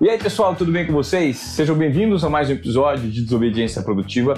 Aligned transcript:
E 0.00 0.08
aí, 0.08 0.16
pessoal, 0.16 0.56
tudo 0.56 0.72
bem 0.72 0.86
com 0.86 0.94
vocês? 0.94 1.36
Sejam 1.36 1.76
bem-vindos 1.76 2.24
a 2.24 2.30
mais 2.30 2.48
um 2.48 2.54
episódio 2.54 3.10
de 3.10 3.20
Desobediência 3.20 3.82
Produtiva. 3.82 4.32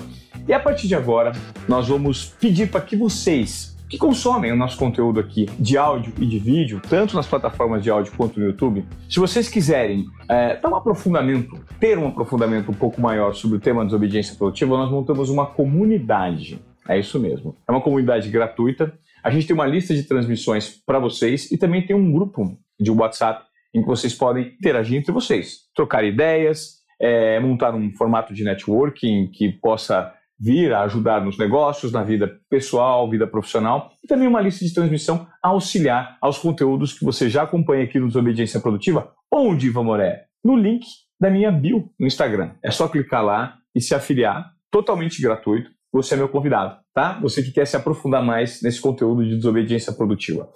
E 0.48 0.52
a 0.52 0.58
partir 0.58 0.88
de 0.88 0.96
agora, 0.96 1.30
nós 1.68 1.86
vamos 1.86 2.24
pedir 2.24 2.68
para 2.68 2.80
que 2.80 2.96
vocês 2.96 3.76
que 3.88 3.96
consomem 3.96 4.50
o 4.50 4.56
nosso 4.56 4.76
conteúdo 4.76 5.20
aqui 5.20 5.46
de 5.60 5.78
áudio 5.78 6.12
e 6.18 6.26
de 6.26 6.36
vídeo, 6.36 6.82
tanto 6.88 7.14
nas 7.14 7.28
plataformas 7.28 7.80
de 7.80 7.90
áudio 7.90 8.12
quanto 8.16 8.40
no 8.40 8.46
YouTube, 8.46 8.84
se 9.08 9.20
vocês 9.20 9.48
quiserem 9.48 10.04
é, 10.28 10.56
dar 10.56 10.68
um 10.68 10.74
aprofundamento, 10.74 11.56
ter 11.78 11.96
um 11.96 12.08
aprofundamento 12.08 12.68
um 12.68 12.74
pouco 12.74 13.00
maior 13.00 13.32
sobre 13.32 13.58
o 13.58 13.60
tema 13.60 13.84
desobediência 13.84 14.34
produtiva, 14.34 14.76
nós 14.76 14.90
montamos 14.90 15.30
uma 15.30 15.46
comunidade. 15.46 16.60
É 16.88 16.98
isso 16.98 17.20
mesmo. 17.20 17.54
É 17.68 17.70
uma 17.70 17.80
comunidade 17.80 18.28
gratuita. 18.30 18.92
A 19.22 19.30
gente 19.30 19.46
tem 19.46 19.54
uma 19.54 19.66
lista 19.66 19.94
de 19.94 20.02
transmissões 20.02 20.82
para 20.84 20.98
vocês 20.98 21.52
e 21.52 21.56
também 21.56 21.86
tem 21.86 21.94
um 21.94 22.10
grupo 22.10 22.58
de 22.80 22.90
WhatsApp 22.90 23.51
em 23.74 23.80
que 23.80 23.86
vocês 23.86 24.14
podem 24.14 24.54
interagir 24.58 24.98
entre 24.98 25.12
vocês, 25.12 25.60
trocar 25.74 26.04
ideias, 26.04 26.82
é, 27.00 27.40
montar 27.40 27.74
um 27.74 27.92
formato 27.96 28.32
de 28.32 28.44
networking 28.44 29.30
que 29.32 29.50
possa 29.60 30.12
vir 30.38 30.72
a 30.72 30.82
ajudar 30.82 31.24
nos 31.24 31.38
negócios, 31.38 31.92
na 31.92 32.02
vida 32.02 32.40
pessoal, 32.50 33.08
vida 33.08 33.26
profissional, 33.26 33.92
e 34.02 34.08
também 34.08 34.26
uma 34.26 34.40
lista 34.40 34.64
de 34.64 34.74
transmissão 34.74 35.26
auxiliar 35.40 36.18
aos 36.20 36.38
conteúdos 36.38 36.98
que 36.98 37.04
você 37.04 37.30
já 37.30 37.42
acompanha 37.42 37.84
aqui 37.84 37.98
no 38.00 38.08
Desobediência 38.08 38.58
Produtiva. 38.58 39.12
Onde, 39.32 39.68
Ivan 39.68 39.84
Moré? 39.84 40.24
No 40.44 40.56
link 40.56 40.84
da 41.20 41.30
minha 41.30 41.52
bio 41.52 41.88
no 41.98 42.06
Instagram. 42.08 42.52
É 42.62 42.72
só 42.72 42.88
clicar 42.88 43.24
lá 43.24 43.56
e 43.72 43.80
se 43.80 43.94
afiliar, 43.94 44.52
totalmente 44.70 45.22
gratuito. 45.22 45.70
Você 45.92 46.14
é 46.14 46.16
meu 46.16 46.28
convidado, 46.28 46.76
tá? 46.92 47.20
Você 47.20 47.42
que 47.42 47.52
quer 47.52 47.66
se 47.66 47.76
aprofundar 47.76 48.24
mais 48.24 48.60
nesse 48.62 48.80
conteúdo 48.80 49.24
de 49.24 49.36
desobediência 49.36 49.92
produtiva. 49.92 50.50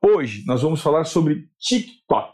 Hoje 0.00 0.44
nós 0.46 0.62
vamos 0.62 0.80
falar 0.80 1.04
sobre 1.04 1.48
TikTok. 1.58 2.32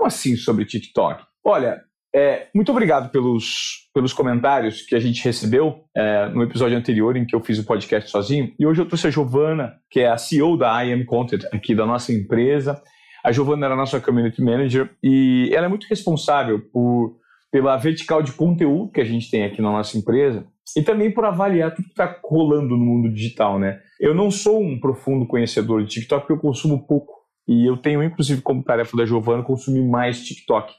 Como 0.00 0.08
assim 0.08 0.34
sobre 0.34 0.64
TikTok? 0.64 1.22
Olha, 1.44 1.78
é, 2.14 2.46
muito 2.54 2.72
obrigado 2.72 3.10
pelos, 3.10 3.86
pelos 3.92 4.14
comentários 4.14 4.80
que 4.80 4.94
a 4.94 4.98
gente 4.98 5.22
recebeu 5.22 5.84
é, 5.94 6.26
no 6.30 6.42
episódio 6.42 6.78
anterior 6.78 7.18
em 7.18 7.26
que 7.26 7.36
eu 7.36 7.40
fiz 7.42 7.58
o 7.58 7.66
podcast 7.66 8.10
sozinho. 8.10 8.50
E 8.58 8.66
hoje 8.66 8.80
eu 8.80 8.86
trouxe 8.86 9.08
a 9.08 9.10
Giovana, 9.10 9.74
que 9.90 10.00
é 10.00 10.08
a 10.08 10.16
CEO 10.16 10.56
da 10.56 10.82
I 10.82 10.94
Am 10.94 11.04
Content 11.04 11.42
aqui 11.52 11.74
da 11.74 11.84
nossa 11.84 12.14
empresa. 12.14 12.82
A 13.22 13.30
Giovana 13.30 13.66
era 13.66 13.74
a 13.74 13.76
nossa 13.76 14.00
community 14.00 14.40
manager 14.40 14.90
e 15.04 15.50
ela 15.52 15.66
é 15.66 15.68
muito 15.68 15.86
responsável 15.86 16.62
por, 16.72 17.18
pela 17.52 17.76
vertical 17.76 18.22
de 18.22 18.32
conteúdo 18.32 18.90
que 18.90 19.02
a 19.02 19.04
gente 19.04 19.30
tem 19.30 19.44
aqui 19.44 19.60
na 19.60 19.70
nossa 19.70 19.98
empresa 19.98 20.46
e 20.74 20.82
também 20.82 21.12
por 21.12 21.26
avaliar 21.26 21.74
tudo 21.74 21.84
que 21.84 21.90
está 21.90 22.18
rolando 22.24 22.70
no 22.70 22.86
mundo 22.86 23.12
digital, 23.12 23.58
né? 23.58 23.78
Eu 24.00 24.14
não 24.14 24.30
sou 24.30 24.62
um 24.62 24.80
profundo 24.80 25.26
conhecedor 25.26 25.82
de 25.82 25.90
TikTok 25.90 26.22
porque 26.22 26.32
eu 26.32 26.40
consumo 26.40 26.86
pouco 26.86 27.19
e 27.46 27.68
eu 27.68 27.76
tenho, 27.76 28.02
inclusive, 28.02 28.42
como 28.42 28.62
tarefa 28.62 28.96
da 28.96 29.04
Giovana, 29.04 29.42
consumir 29.42 29.82
mais 29.82 30.24
TikTok. 30.24 30.72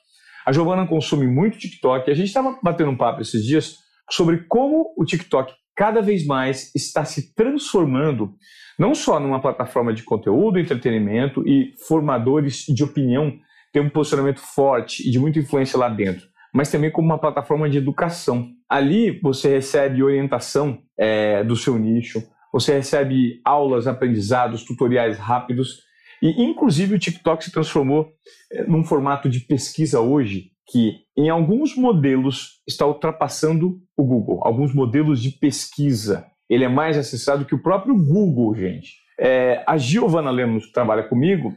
A 0.46 0.52
Giovana 0.52 0.88
consome 0.88 1.28
muito 1.28 1.58
TikTok. 1.58 2.10
A 2.10 2.14
gente 2.14 2.28
estava 2.28 2.58
batendo 2.64 2.92
um 2.92 2.98
papo 2.98 3.22
esses 3.22 3.46
dias 3.46 3.76
sobre 4.10 4.46
como 4.48 4.94
o 4.98 5.06
TikTok 5.06 5.54
cada 5.76 6.02
vez 6.02 6.26
mais 6.26 6.74
está 6.76 7.06
se 7.06 7.34
transformando 7.34 8.36
não 8.78 8.96
só 8.96 9.20
numa 9.20 9.40
plataforma 9.40 9.94
de 9.94 10.04
conteúdo, 10.04 10.60
entretenimento 10.60 11.48
e 11.48 11.74
formadores 11.88 12.66
de 12.68 12.84
opinião 12.84 13.32
têm 13.72 13.82
um 13.82 13.90
posicionamento 13.90 14.40
forte 14.40 15.08
e 15.08 15.12
de 15.12 15.20
muita 15.20 15.40
influência 15.40 15.78
lá 15.78 15.88
dentro, 15.88 16.28
mas 16.54 16.72
também 16.72 16.92
como 16.92 17.08
uma 17.08 17.20
plataforma 17.20 17.70
de 17.70 17.78
educação. 17.78 18.50
Ali 18.68 19.20
você 19.22 19.50
recebe 19.50 20.04
orientação 20.04 20.80
é, 20.98 21.44
do 21.44 21.56
seu 21.56 21.78
nicho, 21.78 22.24
você 22.52 22.74
recebe 22.74 23.40
aulas, 23.46 23.88
aprendizados, 23.88 24.66
tutoriais 24.66 25.18
rápidos 25.18 25.84
e, 26.22 26.44
inclusive, 26.44 26.96
o 26.96 27.00
TikTok 27.00 27.44
se 27.44 27.52
transformou 27.52 28.12
eh, 28.52 28.64
num 28.68 28.84
formato 28.84 29.30
de 29.30 29.40
pesquisa 29.40 30.00
hoje 30.00 30.52
que, 30.68 31.00
em 31.18 31.30
alguns 31.30 31.76
modelos, 31.76 32.62
está 32.68 32.86
ultrapassando 32.86 33.80
o 33.98 34.04
Google. 34.04 34.40
Alguns 34.44 34.74
modelos 34.74 35.22
de 35.22 35.32
pesquisa. 35.32 36.26
Ele 36.50 36.64
é 36.64 36.70
mais 36.70 36.98
acessado 36.98 37.46
que 37.46 37.56
o 37.56 37.62
próprio 37.62 37.96
Google, 37.96 38.56
gente. 38.56 39.02
É, 39.20 39.64
a 39.68 39.78
Giovana 39.78 40.32
Lemos, 40.32 40.66
que 40.66 40.74
trabalha 40.74 41.04
comigo, 41.04 41.56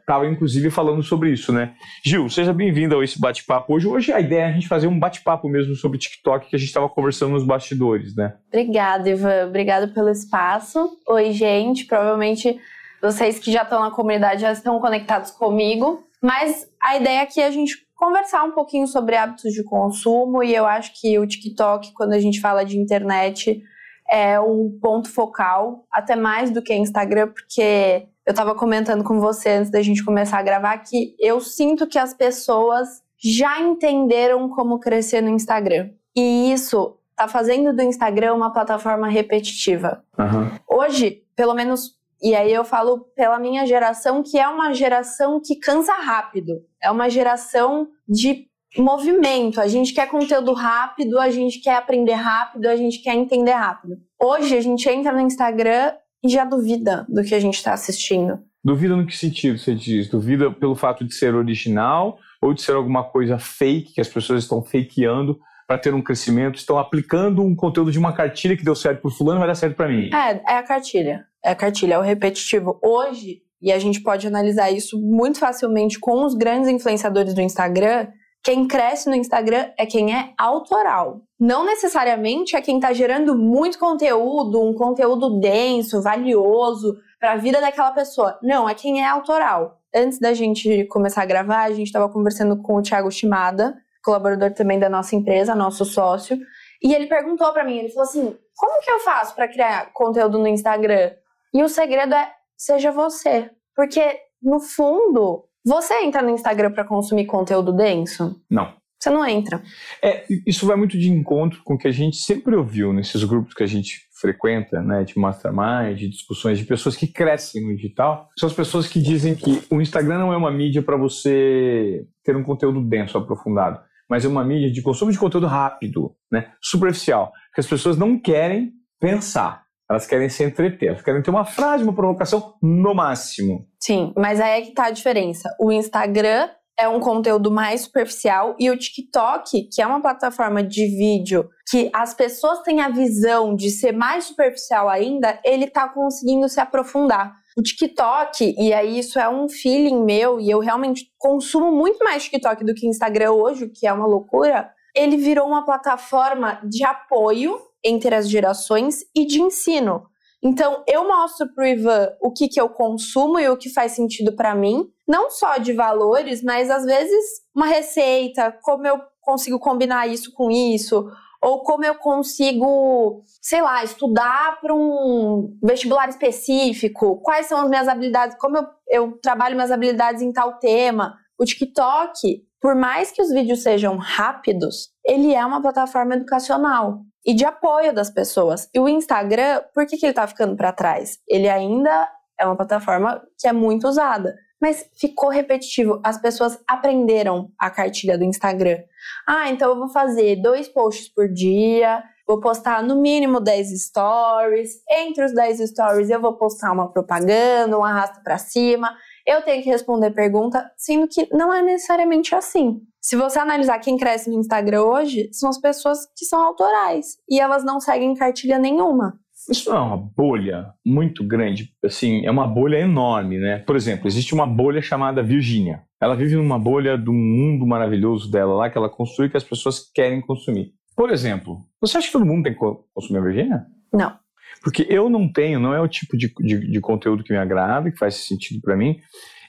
estava 0.00 0.26
é, 0.26 0.28
inclusive 0.28 0.70
falando 0.70 1.02
sobre 1.02 1.30
isso, 1.30 1.52
né? 1.52 1.74
Gil, 2.04 2.28
seja 2.28 2.52
bem-vinda 2.52 2.96
a 2.96 3.04
esse 3.04 3.20
bate-papo 3.20 3.74
hoje. 3.74 3.86
Hoje 3.86 4.12
a 4.12 4.20
ideia 4.20 4.42
é 4.42 4.46
a 4.46 4.52
gente 4.52 4.66
fazer 4.66 4.88
um 4.88 4.98
bate-papo 4.98 5.48
mesmo 5.48 5.74
sobre 5.76 5.98
TikTok 5.98 6.48
que 6.48 6.56
a 6.56 6.58
gente 6.58 6.68
estava 6.68 6.88
conversando 6.88 7.32
nos 7.32 7.44
bastidores, 7.44 8.14
né? 8.16 8.34
Obrigada, 8.48 9.08
Ivan. 9.08 9.46
Obrigada 9.46 9.86
pelo 9.88 10.10
espaço. 10.10 10.90
Oi, 11.08 11.32
gente. 11.32 11.84
Provavelmente 11.84 12.58
vocês 13.02 13.38
que 13.38 13.50
já 13.50 13.62
estão 13.62 13.80
na 13.80 13.90
comunidade 13.90 14.42
já 14.42 14.52
estão 14.52 14.78
conectados 14.80 15.32
comigo. 15.32 16.04
Mas 16.22 16.68
a 16.80 16.96
ideia 16.96 17.22
aqui 17.22 17.40
é 17.40 17.46
a 17.46 17.50
gente 17.50 17.84
conversar 17.96 18.44
um 18.44 18.52
pouquinho 18.52 18.86
sobre 18.86 19.16
hábitos 19.16 19.52
de 19.52 19.64
consumo 19.64 20.42
e 20.42 20.54
eu 20.54 20.64
acho 20.64 20.92
que 21.00 21.18
o 21.18 21.26
TikTok, 21.26 21.92
quando 21.92 22.12
a 22.12 22.20
gente 22.20 22.40
fala 22.40 22.64
de 22.64 22.78
internet, 22.78 23.62
é 24.08 24.38
um 24.40 24.78
ponto 24.80 25.08
focal, 25.08 25.84
até 25.90 26.14
mais 26.14 26.50
do 26.50 26.62
que 26.62 26.74
Instagram, 26.74 27.28
porque 27.28 28.06
eu 28.24 28.30
estava 28.30 28.54
comentando 28.54 29.02
com 29.02 29.18
você 29.18 29.50
antes 29.50 29.70
da 29.70 29.82
gente 29.82 30.04
começar 30.04 30.38
a 30.38 30.42
gravar 30.42 30.78
que 30.78 31.16
eu 31.18 31.40
sinto 31.40 31.86
que 31.86 31.98
as 31.98 32.14
pessoas 32.14 33.02
já 33.18 33.60
entenderam 33.60 34.48
como 34.48 34.78
crescer 34.78 35.20
no 35.20 35.30
Instagram. 35.30 35.90
E 36.14 36.52
isso 36.52 36.98
está 37.10 37.26
fazendo 37.26 37.74
do 37.74 37.82
Instagram 37.82 38.34
uma 38.34 38.52
plataforma 38.52 39.08
repetitiva. 39.08 40.04
Uhum. 40.18 40.50
Hoje, 40.68 41.22
pelo 41.34 41.54
menos 41.54 41.96
e 42.22 42.36
aí 42.36 42.52
eu 42.52 42.64
falo 42.64 43.00
pela 43.16 43.38
minha 43.38 43.66
geração, 43.66 44.22
que 44.22 44.38
é 44.38 44.46
uma 44.46 44.72
geração 44.72 45.40
que 45.44 45.56
cansa 45.56 45.92
rápido. 45.94 46.62
É 46.80 46.90
uma 46.90 47.08
geração 47.08 47.88
de 48.08 48.46
movimento. 48.78 49.60
A 49.60 49.66
gente 49.66 49.92
quer 49.92 50.08
conteúdo 50.08 50.52
rápido, 50.52 51.18
a 51.18 51.30
gente 51.30 51.60
quer 51.60 51.76
aprender 51.76 52.14
rápido, 52.14 52.66
a 52.66 52.76
gente 52.76 53.00
quer 53.00 53.14
entender 53.14 53.52
rápido. 53.52 53.96
Hoje 54.20 54.56
a 54.56 54.60
gente 54.60 54.88
entra 54.88 55.12
no 55.12 55.20
Instagram 55.20 55.92
e 56.22 56.28
já 56.28 56.44
duvida 56.44 57.04
do 57.08 57.24
que 57.24 57.34
a 57.34 57.40
gente 57.40 57.54
está 57.54 57.72
assistindo. 57.72 58.38
Duvida 58.64 58.94
no 58.94 59.04
que 59.04 59.16
sentido 59.16 59.58
você 59.58 59.74
diz? 59.74 60.08
Duvida 60.08 60.48
pelo 60.52 60.76
fato 60.76 61.04
de 61.04 61.12
ser 61.12 61.34
original 61.34 62.18
ou 62.40 62.54
de 62.54 62.62
ser 62.62 62.76
alguma 62.76 63.02
coisa 63.02 63.36
fake 63.36 63.94
que 63.94 64.00
as 64.00 64.08
pessoas 64.08 64.44
estão 64.44 64.62
fakeando 64.62 65.40
para 65.66 65.78
ter 65.78 65.92
um 65.92 66.02
crescimento, 66.02 66.56
estão 66.56 66.78
aplicando 66.78 67.42
um 67.42 67.56
conteúdo 67.56 67.90
de 67.90 67.98
uma 67.98 68.12
cartilha 68.12 68.56
que 68.56 68.64
deu 68.64 68.76
certo 68.76 69.02
para 69.02 69.10
fulano 69.10 69.40
vai 69.40 69.48
dar 69.48 69.54
certo 69.56 69.74
para 69.74 69.88
mim. 69.88 70.10
É, 70.14 70.54
é 70.54 70.58
a 70.58 70.62
cartilha. 70.62 71.26
É 71.44 71.54
cartilha, 71.54 71.94
é 71.94 71.98
o 71.98 72.02
repetitivo. 72.02 72.78
Hoje, 72.82 73.42
e 73.60 73.72
a 73.72 73.78
gente 73.78 74.02
pode 74.02 74.26
analisar 74.26 74.70
isso 74.70 75.00
muito 75.00 75.38
facilmente 75.38 75.98
com 75.98 76.24
os 76.24 76.34
grandes 76.34 76.68
influenciadores 76.68 77.32
do 77.32 77.40
Instagram, 77.40 78.08
quem 78.42 78.66
cresce 78.66 79.08
no 79.08 79.14
Instagram 79.14 79.70
é 79.78 79.86
quem 79.86 80.12
é 80.12 80.32
autoral. 80.36 81.20
Não 81.38 81.64
necessariamente 81.64 82.56
é 82.56 82.60
quem 82.60 82.76
está 82.76 82.92
gerando 82.92 83.38
muito 83.38 83.78
conteúdo, 83.78 84.60
um 84.60 84.74
conteúdo 84.74 85.38
denso, 85.38 86.02
valioso 86.02 86.96
para 87.20 87.32
a 87.32 87.36
vida 87.36 87.60
daquela 87.60 87.92
pessoa. 87.92 88.36
Não, 88.42 88.68
é 88.68 88.74
quem 88.74 89.00
é 89.00 89.06
autoral. 89.06 89.78
Antes 89.94 90.18
da 90.18 90.34
gente 90.34 90.84
começar 90.86 91.22
a 91.22 91.26
gravar, 91.26 91.62
a 91.62 91.70
gente 91.70 91.86
estava 91.86 92.08
conversando 92.08 92.60
com 92.60 92.74
o 92.74 92.82
Thiago 92.82 93.12
Shimada, 93.12 93.76
colaborador 94.04 94.52
também 94.52 94.80
da 94.80 94.88
nossa 94.88 95.14
empresa, 95.14 95.54
nosso 95.54 95.84
sócio, 95.84 96.36
e 96.82 96.92
ele 96.92 97.06
perguntou 97.06 97.52
para 97.52 97.62
mim, 97.62 97.78
ele 97.78 97.90
falou 97.90 98.08
assim: 98.08 98.36
"Como 98.56 98.82
que 98.82 98.90
eu 98.90 98.98
faço 99.00 99.36
para 99.36 99.46
criar 99.46 99.92
conteúdo 99.92 100.36
no 100.36 100.48
Instagram?" 100.48 101.12
E 101.52 101.62
o 101.62 101.68
segredo 101.68 102.14
é 102.14 102.32
seja 102.56 102.90
você, 102.90 103.50
porque 103.74 104.18
no 104.42 104.60
fundo, 104.60 105.44
você 105.64 105.94
entra 106.02 106.22
no 106.22 106.30
Instagram 106.30 106.72
para 106.72 106.84
consumir 106.84 107.26
conteúdo 107.26 107.72
denso? 107.72 108.40
Não. 108.50 108.74
Você 108.98 109.10
não 109.10 109.26
entra. 109.26 109.60
É, 110.00 110.24
isso 110.46 110.64
vai 110.64 110.76
muito 110.76 110.96
de 110.96 111.10
encontro 111.10 111.60
com 111.64 111.74
o 111.74 111.78
que 111.78 111.88
a 111.88 111.92
gente 111.92 112.18
sempre 112.18 112.54
ouviu 112.54 112.92
nesses 112.92 113.24
grupos 113.24 113.52
que 113.52 113.64
a 113.64 113.66
gente 113.66 114.00
frequenta, 114.20 114.80
né, 114.80 115.02
de 115.02 115.18
mastermind, 115.18 115.98
de 115.98 116.08
discussões 116.08 116.56
de 116.56 116.64
pessoas 116.64 116.96
que 116.96 117.08
crescem 117.08 117.66
no 117.66 117.74
digital. 117.74 118.28
São 118.38 118.48
as 118.48 118.54
pessoas 118.54 118.86
que 118.86 119.02
dizem 119.02 119.34
que 119.34 119.64
o 119.68 119.80
Instagram 119.80 120.18
não 120.18 120.32
é 120.32 120.36
uma 120.36 120.52
mídia 120.52 120.82
para 120.82 120.96
você 120.96 122.06
ter 122.22 122.36
um 122.36 122.44
conteúdo 122.44 122.80
denso, 122.80 123.18
aprofundado 123.18 123.80
mas 124.12 124.26
é 124.26 124.28
uma 124.28 124.44
mídia 124.44 124.70
de 124.70 124.82
consumo 124.82 125.10
de 125.10 125.18
conteúdo 125.18 125.46
rápido, 125.46 126.14
né? 126.30 126.52
superficial, 126.60 127.32
que 127.54 127.60
as 127.60 127.66
pessoas 127.66 127.96
não 127.96 128.20
querem 128.20 128.70
pensar, 129.00 129.61
elas 129.92 130.06
querem 130.06 130.28
se 130.28 130.42
entreter, 130.44 130.88
elas 130.88 131.02
querem 131.02 131.22
ter 131.22 131.30
uma 131.30 131.44
frase, 131.44 131.84
uma 131.84 131.94
provocação 131.94 132.54
no 132.62 132.94
máximo. 132.94 133.66
Sim, 133.80 134.12
mas 134.16 134.40
aí 134.40 134.62
é 134.62 134.64
que 134.64 134.72
tá 134.72 134.86
a 134.86 134.90
diferença. 134.90 135.48
O 135.60 135.70
Instagram 135.70 136.48
é 136.78 136.88
um 136.88 137.00
conteúdo 137.00 137.50
mais 137.50 137.82
superficial 137.82 138.56
e 138.58 138.70
o 138.70 138.76
TikTok, 138.76 139.68
que 139.72 139.80
é 139.82 139.86
uma 139.86 140.00
plataforma 140.00 140.62
de 140.62 140.86
vídeo 140.86 141.48
que 141.70 141.90
as 141.94 142.14
pessoas 142.14 142.60
têm 142.62 142.80
a 142.80 142.88
visão 142.88 143.54
de 143.54 143.70
ser 143.70 143.92
mais 143.92 144.24
superficial 144.24 144.88
ainda, 144.88 145.38
ele 145.44 145.68
tá 145.68 145.88
conseguindo 145.88 146.48
se 146.48 146.60
aprofundar. 146.60 147.34
O 147.56 147.62
TikTok, 147.62 148.54
e 148.58 148.72
aí 148.72 148.98
isso 148.98 149.18
é 149.18 149.28
um 149.28 149.48
feeling 149.48 150.04
meu, 150.04 150.40
e 150.40 150.50
eu 150.50 150.58
realmente 150.58 151.06
consumo 151.18 151.70
muito 151.70 152.02
mais 152.02 152.24
TikTok 152.24 152.64
do 152.64 152.74
que 152.74 152.86
Instagram 152.86 153.32
hoje, 153.32 153.64
o 153.64 153.70
que 153.70 153.86
é 153.86 153.92
uma 153.92 154.06
loucura. 154.06 154.70
Ele 154.94 155.16
virou 155.16 155.46
uma 155.46 155.64
plataforma 155.64 156.60
de 156.64 156.82
apoio 156.84 157.58
entre 157.84 158.14
as 158.14 158.28
gerações 158.28 159.00
e 159.14 159.26
de 159.26 159.40
ensino. 159.40 160.06
Então, 160.42 160.82
eu 160.88 161.06
mostro 161.06 161.52
pro 161.54 161.64
Ivan 161.64 162.08
o 162.20 162.32
que, 162.32 162.48
que 162.48 162.60
eu 162.60 162.68
consumo 162.68 163.38
e 163.38 163.48
o 163.48 163.56
que 163.56 163.70
faz 163.70 163.92
sentido 163.92 164.34
para 164.34 164.56
mim, 164.56 164.88
não 165.06 165.30
só 165.30 165.56
de 165.56 165.72
valores, 165.72 166.42
mas 166.42 166.68
às 166.68 166.84
vezes 166.84 167.24
uma 167.54 167.66
receita, 167.66 168.50
como 168.62 168.84
eu 168.84 169.00
consigo 169.20 169.60
combinar 169.60 170.08
isso 170.08 170.32
com 170.32 170.50
isso, 170.50 171.08
ou 171.40 171.62
como 171.62 171.84
eu 171.84 171.94
consigo, 171.94 173.22
sei 173.40 173.62
lá, 173.62 173.84
estudar 173.84 174.60
para 174.60 174.74
um 174.74 175.56
vestibular 175.62 176.08
específico, 176.08 177.20
quais 177.20 177.46
são 177.46 177.60
as 177.60 177.68
minhas 177.68 177.86
habilidades, 177.86 178.36
como 178.38 178.56
eu, 178.56 178.66
eu 178.88 179.18
trabalho 179.22 179.54
minhas 179.54 179.70
habilidades 179.70 180.22
em 180.22 180.32
tal 180.32 180.58
tema. 180.58 181.16
O 181.38 181.44
TikTok, 181.44 182.44
por 182.60 182.74
mais 182.74 183.12
que 183.12 183.22
os 183.22 183.30
vídeos 183.30 183.62
sejam 183.62 183.96
rápidos, 183.96 184.90
ele 185.04 185.34
é 185.34 185.44
uma 185.44 185.62
plataforma 185.62 186.14
educacional 186.14 187.00
e 187.24 187.34
de 187.34 187.44
apoio 187.44 187.94
das 187.94 188.10
pessoas. 188.10 188.68
E 188.74 188.80
o 188.80 188.88
Instagram, 188.88 189.62
por 189.74 189.86
que, 189.86 189.96
que 189.96 190.06
ele 190.06 190.12
está 190.12 190.26
ficando 190.26 190.56
para 190.56 190.72
trás? 190.72 191.18
Ele 191.28 191.48
ainda 191.48 192.08
é 192.38 192.46
uma 192.46 192.56
plataforma 192.56 193.22
que 193.38 193.46
é 193.46 193.52
muito 193.52 193.86
usada, 193.86 194.34
mas 194.60 194.88
ficou 194.98 195.30
repetitivo. 195.30 196.00
As 196.04 196.20
pessoas 196.20 196.58
aprenderam 196.66 197.50
a 197.58 197.70
cartilha 197.70 198.18
do 198.18 198.24
Instagram. 198.24 198.78
Ah, 199.26 199.50
então 199.50 199.70
eu 199.70 199.78
vou 199.78 199.88
fazer 199.88 200.36
dois 200.36 200.68
posts 200.68 201.08
por 201.08 201.28
dia, 201.28 202.02
vou 202.26 202.40
postar 202.40 202.82
no 202.82 203.00
mínimo 203.00 203.40
10 203.40 203.84
stories. 203.84 204.70
Entre 204.90 205.24
os 205.24 205.32
10 205.32 205.70
stories 205.70 206.10
eu 206.10 206.20
vou 206.20 206.36
postar 206.36 206.72
uma 206.72 206.90
propaganda, 206.92 207.78
um 207.78 207.84
arrasto 207.84 208.22
para 208.22 208.38
cima. 208.38 208.96
Eu 209.26 209.42
tenho 209.42 209.62
que 209.62 209.70
responder 209.70 210.10
pergunta, 210.10 210.70
sendo 210.76 211.06
que 211.06 211.28
não 211.32 211.52
é 211.52 211.62
necessariamente 211.62 212.34
assim. 212.34 212.80
Se 213.02 213.16
você 213.16 213.40
analisar 213.40 213.80
quem 213.80 213.96
cresce 213.96 214.30
no 214.30 214.38
Instagram 214.38 214.82
hoje, 214.84 215.28
são 215.32 215.50
as 215.50 215.60
pessoas 215.60 216.06
que 216.16 216.24
são 216.24 216.40
autorais 216.40 217.16
e 217.28 217.40
elas 217.40 217.64
não 217.64 217.80
seguem 217.80 218.14
cartilha 218.14 218.60
nenhuma. 218.60 219.18
Isso 219.50 219.70
não 219.70 219.76
é 219.76 219.80
uma 219.80 219.96
bolha 219.96 220.72
muito 220.86 221.26
grande, 221.26 221.74
assim, 221.84 222.24
é 222.24 222.30
uma 222.30 222.46
bolha 222.46 222.76
enorme, 222.76 223.38
né? 223.38 223.58
Por 223.58 223.74
exemplo, 223.74 224.06
existe 224.06 224.32
uma 224.32 224.46
bolha 224.46 224.80
chamada 224.80 225.20
Virgínia. 225.20 225.82
Ela 226.00 226.14
vive 226.14 226.36
numa 226.36 226.60
bolha 226.60 226.96
do 226.96 227.12
mundo 227.12 227.66
maravilhoso 227.66 228.30
dela 228.30 228.54
lá 228.54 228.70
que 228.70 228.78
ela 228.78 228.88
construi 228.88 229.28
que 229.28 229.36
as 229.36 229.42
pessoas 229.42 229.80
querem 229.92 230.20
consumir. 230.20 230.72
Por 230.96 231.10
exemplo, 231.10 231.58
você 231.80 231.98
acha 231.98 232.06
que 232.06 232.12
todo 232.12 232.24
mundo 232.24 232.44
tem 232.44 232.52
que 232.52 232.60
consumir 232.94 233.18
a 233.18 233.22
Virgínia? 233.22 233.66
Não. 233.92 234.16
Porque 234.62 234.86
eu 234.88 235.10
não 235.10 235.30
tenho, 235.30 235.58
não 235.58 235.74
é 235.74 235.80
o 235.80 235.88
tipo 235.88 236.16
de, 236.16 236.32
de, 236.38 236.70
de 236.70 236.80
conteúdo 236.80 237.24
que 237.24 237.32
me 237.32 237.38
agrada, 237.38 237.90
que 237.90 237.98
faz 237.98 238.14
sentido 238.14 238.60
para 238.60 238.76
mim. 238.76 239.00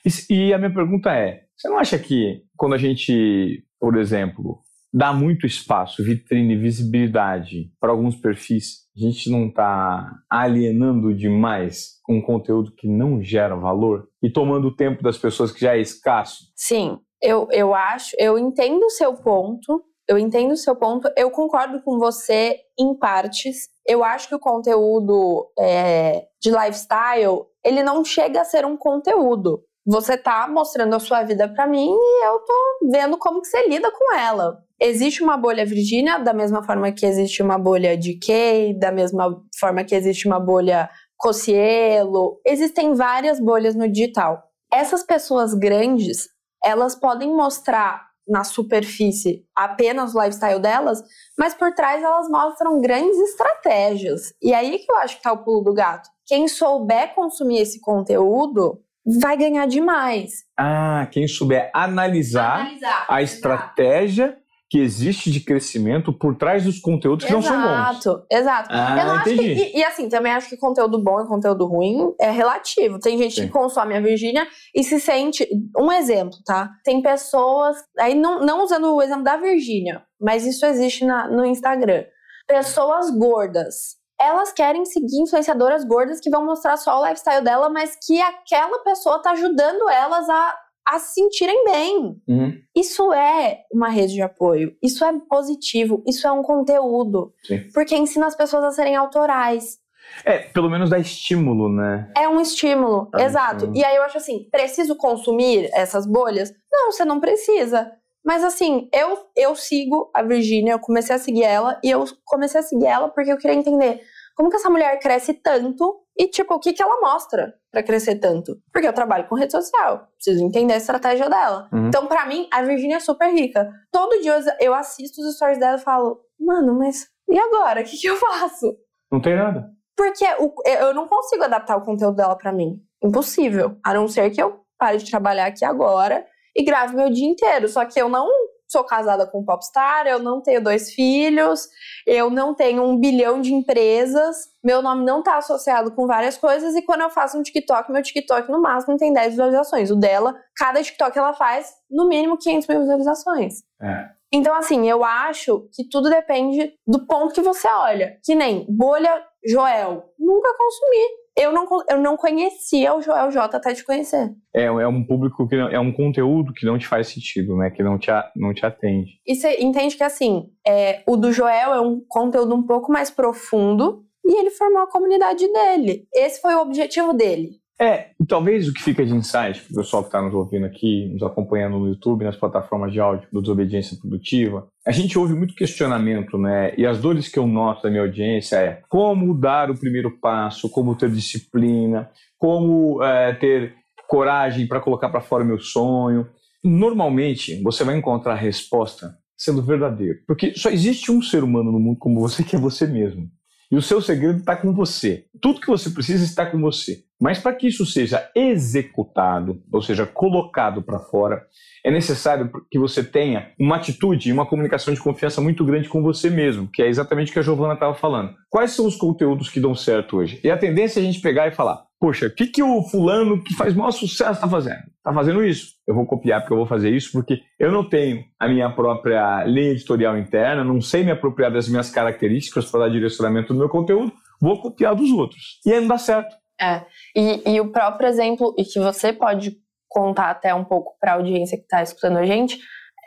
E, 0.04 0.48
e 0.48 0.54
a 0.54 0.58
minha 0.58 0.74
pergunta 0.74 1.14
é: 1.14 1.43
você 1.56 1.70
não 1.70 1.78
acha 1.78 1.98
que 1.98 2.44
quando 2.58 2.74
a 2.74 2.78
gente, 2.78 3.64
por 3.80 3.98
exemplo, 3.98 4.60
dá 4.94 5.12
muito 5.12 5.48
espaço, 5.48 6.04
vitrine, 6.04 6.56
visibilidade 6.56 7.72
para 7.80 7.92
alguns 7.92 8.16
perfis, 8.16 8.84
a 8.96 9.00
gente 9.00 9.30
não 9.30 9.48
está 9.48 10.08
alienando 10.30 11.16
demais 11.16 11.94
um 12.08 12.22
conteúdo 12.22 12.74
que 12.76 12.88
não 12.88 13.22
gera 13.22 13.56
valor 13.56 14.08
e 14.22 14.30
tomando 14.30 14.68
o 14.68 14.76
tempo 14.76 15.02
das 15.02 15.18
pessoas 15.18 15.52
que 15.52 15.62
já 15.62 15.76
é 15.76 15.82
escasso? 15.82 16.46
Sim, 16.56 17.00
eu, 17.22 17.48
eu 17.52 17.74
acho, 17.74 18.16
eu 18.20 18.38
entendo 18.38 18.84
o 18.84 18.90
seu 18.92 19.16
ponto, 19.16 19.84
eu 20.08 20.18
entendo 20.18 20.52
o 20.52 20.58
seu 20.58 20.76
ponto, 20.76 21.10
eu 21.18 21.32
concordo 21.32 21.82
com 21.82 21.98
você 21.98 22.58
em 22.78 22.94
partes. 22.94 23.70
Eu 23.88 24.04
acho 24.04 24.28
que 24.28 24.36
o 24.36 24.40
conteúdo 24.40 25.50
é, 25.58 26.28
de 26.42 26.52
lifestyle, 26.52 27.46
ele 27.64 27.82
não 27.82 28.04
chega 28.04 28.42
a 28.42 28.46
ser 28.46 28.66
um 28.66 28.78
conteúdo 28.78 29.64
você 29.86 30.18
tá 30.18 30.48
mostrando 30.48 30.96
a 30.96 31.00
sua 31.00 31.24
vida 31.24 31.48
para 31.48 31.68
mim 31.68 31.90
e 31.90 32.26
eu 32.26 32.40
tô 32.40 32.54
vendo 32.92 33.18
como 33.18 33.42
que 33.42 33.48
você 33.48 33.68
lida 33.68 33.92
com 33.92 34.16
ela. 34.16 34.64
Existe 34.80 35.24
uma 35.24 35.38
bolha 35.38 35.66
Virgínia, 35.66 36.18
da 36.18 36.34
mesma 36.34 36.64
forma 36.64 36.92
que 36.92 37.06
existe 37.06 37.42
uma 37.42 37.58
bolha 37.58 37.98
de 37.98 38.18
Kay, 38.18 38.78
da 38.78 38.92
mesma 38.92 39.42
forma 39.60 39.84
que 39.84 39.96
existe 39.96 40.28
uma 40.28 40.40
bolha 40.40 40.90
Cocielo. 41.18 42.40
Existem 42.46 42.94
várias 42.94 43.40
bolhas 43.40 43.76
no 43.76 43.88
digital. 43.90 44.44
Essas 44.72 45.04
pessoas 45.04 45.54
grandes, 45.54 46.28
elas 46.64 46.96
podem 46.96 47.34
mostrar 47.34 48.14
na 48.28 48.44
superfície 48.44 49.46
apenas 49.56 50.16
o 50.16 50.22
lifestyle 50.22 50.60
delas, 50.60 51.04
mas 51.38 51.54
por 51.54 51.74
trás 51.74 52.02
elas 52.02 52.28
mostram 52.30 52.82
grandes 52.82 53.18
estratégias. 53.20 54.34
E 54.42 54.54
aí 54.54 54.80
que 54.80 54.92
eu 54.92 54.98
acho 54.98 55.18
que 55.18 55.24
tá 55.24 55.34
o 55.34 55.44
pulo 55.44 55.62
do 55.62 55.74
gato. 55.74 56.10
Quem 56.26 56.48
souber 56.48 57.14
consumir 57.14 57.60
esse 57.60 57.82
conteúdo 57.82 58.83
vai 59.06 59.38
ganhar 59.38 59.66
demais. 59.68 60.32
Ah, 60.58 61.08
quem 61.12 61.28
souber 61.28 61.70
analisar, 61.74 62.62
analisar 62.62 63.06
a 63.10 63.22
estratégia 63.22 64.38
que 64.74 64.80
existe 64.80 65.30
de 65.30 65.40
crescimento 65.40 66.12
por 66.12 66.36
trás 66.36 66.64
dos 66.64 66.80
conteúdos 66.80 67.26
que 67.28 67.32
exato, 67.32 67.56
não 67.56 67.62
são 67.62 67.62
bons. 67.62 68.00
Exato, 68.00 68.26
exato. 68.32 68.70
Ah, 68.72 69.22
que, 69.24 69.30
e, 69.30 69.78
e, 69.78 69.84
assim, 69.84 70.10
também 70.10 70.32
acho 70.32 70.50
que 70.50 70.58
conteúdo 70.58 70.98
bom 70.98 71.22
e 71.22 71.28
conteúdo 71.28 71.68
ruim 71.68 72.12
é 72.20 72.32
relativo. 72.32 72.98
Tem 72.98 73.16
gente 73.16 73.36
Sim. 73.36 73.42
que 73.44 73.50
consome 73.50 73.96
a 73.96 74.02
Virgínia 74.02 74.48
e 74.74 74.84
se 74.84 75.00
sente. 75.00 75.48
Um 75.78 75.92
exemplo, 75.92 76.40
tá? 76.44 76.72
Tem 76.84 77.04
pessoas. 77.04 77.78
Aí 78.00 78.16
não, 78.16 78.44
não 78.44 78.64
usando 78.64 78.96
o 78.96 79.00
exemplo 79.00 79.24
da 79.24 79.38
Virgínia, 79.38 80.02
mas 80.20 80.44
isso 80.44 80.66
existe 80.66 81.06
na, 81.06 81.28
no 81.28 81.46
Instagram. 81.46 82.06
Pessoas 82.48 83.16
gordas 83.16 84.02
elas 84.24 84.52
querem 84.52 84.86
seguir 84.86 85.22
influenciadoras 85.22 85.84
gordas 85.84 86.20
que 86.20 86.30
vão 86.30 86.46
mostrar 86.46 86.78
só 86.78 87.00
o 87.00 87.06
lifestyle 87.06 87.44
dela, 87.44 87.70
mas 87.70 87.98
que 88.06 88.22
aquela 88.22 88.80
pessoa 88.80 89.22
tá 89.22 89.32
ajudando 89.32 89.90
elas 89.90 90.30
a, 90.30 90.56
a 90.88 91.00
se 91.00 91.16
sentirem 91.16 91.66
bem. 91.66 92.22
Uhum. 92.28 92.54
Isso 92.76 93.12
é 93.14 93.64
uma 93.72 93.90
rede 93.90 94.14
de 94.14 94.22
apoio, 94.22 94.76
isso 94.82 95.04
é 95.04 95.14
positivo, 95.30 96.04
isso 96.08 96.28
é 96.28 96.32
um 96.32 96.42
conteúdo. 96.42 97.34
Sim. 97.44 97.68
Porque 97.74 97.96
ensina 97.96 98.28
as 98.28 98.36
pessoas 98.36 98.64
a 98.64 98.72
serem 98.72 98.96
autorais. 98.96 99.78
É, 100.26 100.40
pelo 100.40 100.70
menos 100.70 100.90
dá 100.90 101.00
estímulo, 101.00 101.70
né? 101.70 102.12
É 102.16 102.28
um 102.28 102.40
estímulo, 102.40 103.10
exato. 103.18 103.56
estímulo. 103.56 103.78
E 103.78 103.86
aí 103.86 103.96
eu 103.96 104.04
acho 104.04 104.18
assim, 104.18 104.48
preciso 104.52 104.96
consumir 104.96 105.70
essas 105.74 106.06
bolhas? 106.06 106.54
Não, 106.72 106.92
você 106.92 107.06
não 107.06 107.20
precisa. 107.20 107.92
Mas 108.24 108.44
assim, 108.44 108.88
eu, 108.94 109.18
eu 109.36 109.56
sigo 109.56 110.10
a 110.14 110.24
Virgínia, 110.24 110.74
eu 110.74 110.80
comecei 110.80 111.16
a 111.16 111.20
seguir 111.20 111.44
ela, 111.44 111.80
e 111.84 111.90
eu 111.90 112.06
comecei 112.26 112.60
a 112.60 112.64
seguir 112.64 112.86
ela 112.86 113.10
porque 113.10 113.32
eu 113.32 113.38
queria 113.38 113.56
entender 113.56 114.02
como 114.36 114.50
que 114.50 114.56
essa 114.56 114.70
mulher 114.70 115.00
cresce 115.00 115.34
tanto 115.34 116.02
e, 116.18 116.28
tipo, 116.28 116.54
o 116.54 116.60
que, 116.60 116.74
que 116.74 116.82
ela 116.82 117.00
mostra 117.02 117.54
para 117.72 117.84
crescer 117.84 118.16
tanto? 118.16 118.58
Porque 118.72 118.88
eu 118.88 118.94
trabalho 118.94 119.28
com 119.28 119.36
rede 119.36 119.52
social, 119.52 120.08
preciso 120.16 120.44
entender 120.44 120.74
a 120.74 120.78
estratégia 120.78 121.30
dela. 121.30 121.68
Uhum. 121.72 121.88
Então, 121.88 122.08
para 122.08 122.26
mim, 122.26 122.48
a 122.52 122.62
Virgínia 122.62 122.98
é 122.98 123.00
super 123.00 123.34
rica. 123.34 123.72
Todo 123.92 124.22
dia 124.22 124.40
eu 124.60 124.74
assisto 124.74 125.22
os 125.22 125.36
stories 125.36 125.60
dela 125.60 125.78
e 125.78 125.82
falo, 125.82 126.20
mano, 126.40 126.78
mas 126.78 127.08
e 127.30 127.40
agora? 127.40 127.82
O 127.82 127.84
que, 127.84 127.98
que 127.98 128.08
eu 128.08 128.16
faço? 128.16 128.78
Não 129.12 129.22
tem 129.22 129.36
nada. 129.36 129.70
Porque 129.96 130.26
eu 130.66 130.94
não 130.94 131.08
consigo 131.08 131.44
adaptar 131.44 131.78
o 131.78 131.86
conteúdo 131.86 132.16
dela 132.16 132.36
para 132.36 132.52
mim. 132.52 132.80
Impossível. 133.04 133.78
A 133.84 133.94
não 133.94 134.08
ser 134.08 134.30
que 134.32 134.42
eu 134.42 134.62
pare 134.78 134.98
de 134.98 135.10
trabalhar 135.10 135.48
aqui 135.48 135.64
agora 135.64 136.26
e 136.56 136.64
grave 136.64 136.96
meu 136.96 137.10
dia 137.10 137.28
inteiro. 137.28 137.68
Só 137.68 137.86
que 137.86 138.00
eu 138.00 138.10
não 138.10 138.28
sou 138.74 138.84
casada 138.84 139.28
com 139.28 139.40
um 139.40 139.46
popstar, 139.46 140.08
eu 140.08 140.18
não 140.20 140.42
tenho 140.42 140.62
dois 140.62 140.92
filhos, 140.92 141.70
eu 142.06 142.30
não 142.30 142.56
tenho 142.56 142.84
um 142.84 143.00
bilhão 143.00 143.40
de 143.40 143.54
empresas, 143.54 144.36
meu 144.64 144.82
nome 144.82 145.06
não 145.06 145.20
está 145.20 145.38
associado 145.38 145.92
com 145.92 146.08
várias 146.08 146.36
coisas, 146.36 146.76
e 146.76 146.82
quando 146.82 147.02
eu 147.02 147.10
faço 147.12 147.38
um 147.38 147.44
TikTok, 147.44 147.92
meu 147.92 148.02
TikTok 148.02 148.52
no 148.52 148.62
máximo 148.62 148.98
tem 148.98 149.14
10 149.14 149.30
visualizações. 149.30 149.92
O 149.92 149.96
dela, 149.96 150.36
cada 150.58 150.82
TikTok 150.82 151.18
ela 151.18 151.34
faz 151.34 151.72
no 151.90 152.08
mínimo 152.08 152.38
500 152.38 152.68
mil 152.68 152.80
visualizações. 152.82 153.62
É. 153.82 154.10
Então, 154.34 154.56
assim, 154.56 154.90
eu 154.90 155.04
acho 155.04 155.70
que 155.72 155.88
tudo 155.88 156.10
depende 156.10 156.74
do 156.88 157.06
ponto 157.06 157.36
que 157.36 157.42
você 157.42 157.68
olha. 157.68 158.18
Que 158.26 158.34
nem 158.34 158.66
bolha 158.68 159.24
Joel. 159.46 160.10
Nunca 160.18 160.58
consumi 160.58 161.23
eu 161.38 161.52
não, 161.52 161.68
eu 161.90 162.00
não 162.00 162.16
conhecia 162.16 162.94
o 162.94 163.02
Joel 163.02 163.32
J 163.32 163.58
até 163.58 163.74
te 163.74 163.84
conhecer. 163.84 164.32
É, 164.56 164.66
é 164.66 164.88
um 164.88 165.06
público 165.06 165.48
que 165.48 165.56
não, 165.56 165.68
é 165.68 165.80
um 165.80 165.92
conteúdo 165.92 166.54
que 166.54 166.66
não 166.66 166.78
te 166.78 166.88
faz 166.88 167.08
sentido, 167.08 167.56
né? 167.56 167.72
Que 167.72 167.82
não 167.82 167.98
te, 167.98 168.12
não 168.36 168.54
te 168.54 168.66
atende. 168.66 169.20
E 169.26 169.36
você 169.36 169.58
entende 169.60 169.98
que 169.98 170.04
assim, 170.04 170.50
é, 170.66 171.02
o 171.08 171.18
do 171.18 171.32
Joel 171.32 171.74
é 171.74 171.82
um 171.82 172.02
conteúdo 172.08 172.54
um 172.56 172.64
pouco 172.64 172.92
mais 172.92 173.10
profundo 173.10 174.06
e 174.24 174.40
ele 174.40 174.52
formou 174.52 174.84
a 174.84 174.90
comunidade 174.90 175.46
dele. 175.52 176.08
Esse 176.14 176.40
foi 176.40 176.54
o 176.56 176.62
objetivo 176.62 177.14
dele. 177.14 177.63
É, 177.82 178.12
talvez 178.28 178.68
o 178.68 178.74
que 178.74 178.84
fica 178.84 179.06
de 179.06 179.14
insight 179.14 179.62
para 179.62 179.74
o 179.74 179.76
pessoal 179.78 180.04
que 180.04 180.10
está 180.10 180.22
nos 180.22 180.34
ouvindo 180.34 180.66
aqui, 180.66 181.10
nos 181.12 181.24
acompanhando 181.24 181.80
no 181.80 181.88
YouTube, 181.88 182.24
nas 182.24 182.36
plataformas 182.36 182.94
de 182.94 183.00
áudio 183.00 183.28
do 183.32 183.42
Desobediência 183.42 183.98
Produtiva, 183.98 184.68
a 184.86 184.92
gente 184.92 185.18
ouve 185.18 185.34
muito 185.34 185.56
questionamento, 185.56 186.38
né? 186.38 186.74
E 186.78 186.86
as 186.86 187.00
dores 187.00 187.28
que 187.28 187.40
eu 187.40 187.48
noto 187.48 187.84
da 187.84 187.90
minha 187.90 188.04
audiência 188.04 188.58
é 188.58 188.82
como 188.88 189.34
dar 189.38 189.72
o 189.72 189.78
primeiro 189.78 190.12
passo, 190.20 190.70
como 190.70 190.96
ter 190.96 191.10
disciplina, 191.10 192.10
como 192.38 193.04
é, 193.04 193.34
ter 193.34 193.76
coragem 194.08 194.68
para 194.68 194.80
colocar 194.80 195.10
para 195.10 195.22
fora 195.22 195.44
o 195.44 195.48
meu 195.48 195.60
sonho. 195.60 196.28
Normalmente, 196.64 197.62
você 197.64 197.84
vai 197.84 197.98
encontrar 197.98 198.34
a 198.34 198.38
resposta 198.38 199.18
sendo 199.36 199.62
verdadeiro, 199.62 200.20
porque 200.28 200.54
só 200.56 200.70
existe 200.70 201.12
um 201.12 201.22
ser 201.22 201.44
humano 201.44 201.72
no 201.72 201.80
mundo 201.80 201.98
como 201.98 202.22
você 202.22 202.44
que 202.44 202.56
é 202.56 202.60
você 202.60 202.86
mesmo. 202.88 203.30
E 203.74 203.76
o 203.76 203.82
seu 203.82 204.00
segredo 204.00 204.38
está 204.38 204.56
com 204.56 204.72
você. 204.72 205.26
Tudo 205.42 205.60
que 205.60 205.66
você 205.66 205.90
precisa 205.90 206.24
está 206.24 206.46
com 206.46 206.62
você. 206.62 207.06
Mas 207.20 207.40
para 207.40 207.56
que 207.56 207.66
isso 207.66 207.88
seja 207.88 208.30
executado, 208.36 209.64
ou 209.72 209.82
seja, 209.82 210.06
colocado 210.06 210.80
para 210.84 211.00
fora, 211.00 211.42
é 211.84 211.90
necessário 211.90 212.52
que 212.70 212.78
você 212.78 213.04
tenha 213.04 213.50
uma 213.60 213.78
atitude 213.78 214.30
e 214.30 214.32
uma 214.32 214.46
comunicação 214.46 214.94
de 214.94 215.00
confiança 215.00 215.42
muito 215.42 215.66
grande 215.66 215.90
com 215.90 216.04
você 216.04 216.30
mesmo, 216.30 216.70
que 216.72 216.84
é 216.84 216.88
exatamente 216.88 217.32
o 217.32 217.34
que 217.34 217.40
a 217.40 217.42
Giovana 217.42 217.74
estava 217.74 217.96
falando. 217.96 218.36
Quais 218.48 218.74
são 218.74 218.86
os 218.86 218.96
conteúdos 218.96 219.50
que 219.50 219.60
dão 219.60 219.74
certo 219.74 220.18
hoje? 220.18 220.40
E 220.44 220.52
a 220.52 220.58
tendência 220.58 221.00
é 221.00 221.02
a 221.02 221.06
gente 221.08 221.20
pegar 221.20 221.48
e 221.48 221.56
falar: 221.56 221.84
poxa, 222.04 222.28
o 222.28 222.30
que, 222.30 222.48
que 222.48 222.62
o 222.62 222.84
fulano 222.84 223.42
que 223.42 223.56
faz 223.56 223.74
maior 223.74 223.92
sucesso 223.92 224.34
está 224.34 224.50
fazendo? 224.50 224.82
Está 224.98 225.14
fazendo 225.14 225.42
isso. 225.42 225.68
Eu 225.88 225.96
vou 225.96 226.06
copiar 226.06 226.42
porque 226.42 226.52
eu 226.52 226.58
vou 226.58 226.66
fazer 226.66 226.90
isso, 226.90 227.14
porque 227.14 227.40
eu 227.58 227.72
não 227.72 227.88
tenho 227.88 228.26
a 228.38 228.46
minha 228.50 228.70
própria 228.70 229.46
linha 229.46 229.72
editorial 229.72 230.18
interna, 230.18 230.66
não 230.66 230.82
sei 230.82 231.06
me 231.06 231.12
apropriar 231.12 231.50
das 231.50 231.70
minhas 231.70 231.90
características 231.90 232.70
para 232.70 232.82
dar 232.82 232.90
direcionamento 232.90 233.54
do 233.54 233.60
meu 233.60 233.70
conteúdo, 233.70 234.12
vou 234.42 234.62
copiar 234.62 234.94
dos 234.96 235.10
outros. 235.12 235.62
E 235.66 235.72
aí 235.72 235.80
não 235.80 235.88
dá 235.88 235.98
certo. 235.98 236.36
É, 236.60 236.86
e, 237.16 237.54
e 237.54 237.62
o 237.62 237.72
próprio 237.72 238.10
exemplo, 238.10 238.54
e 238.58 238.66
que 238.66 238.82
você 238.82 239.14
pode 239.14 239.56
contar 239.88 240.30
até 240.30 240.54
um 240.54 240.66
pouco 240.66 240.98
para 241.00 241.14
a 241.14 241.16
audiência 241.16 241.58
que 241.58 241.64
está 241.64 241.82
escutando 241.82 242.18
a 242.18 242.26
gente, 242.26 242.60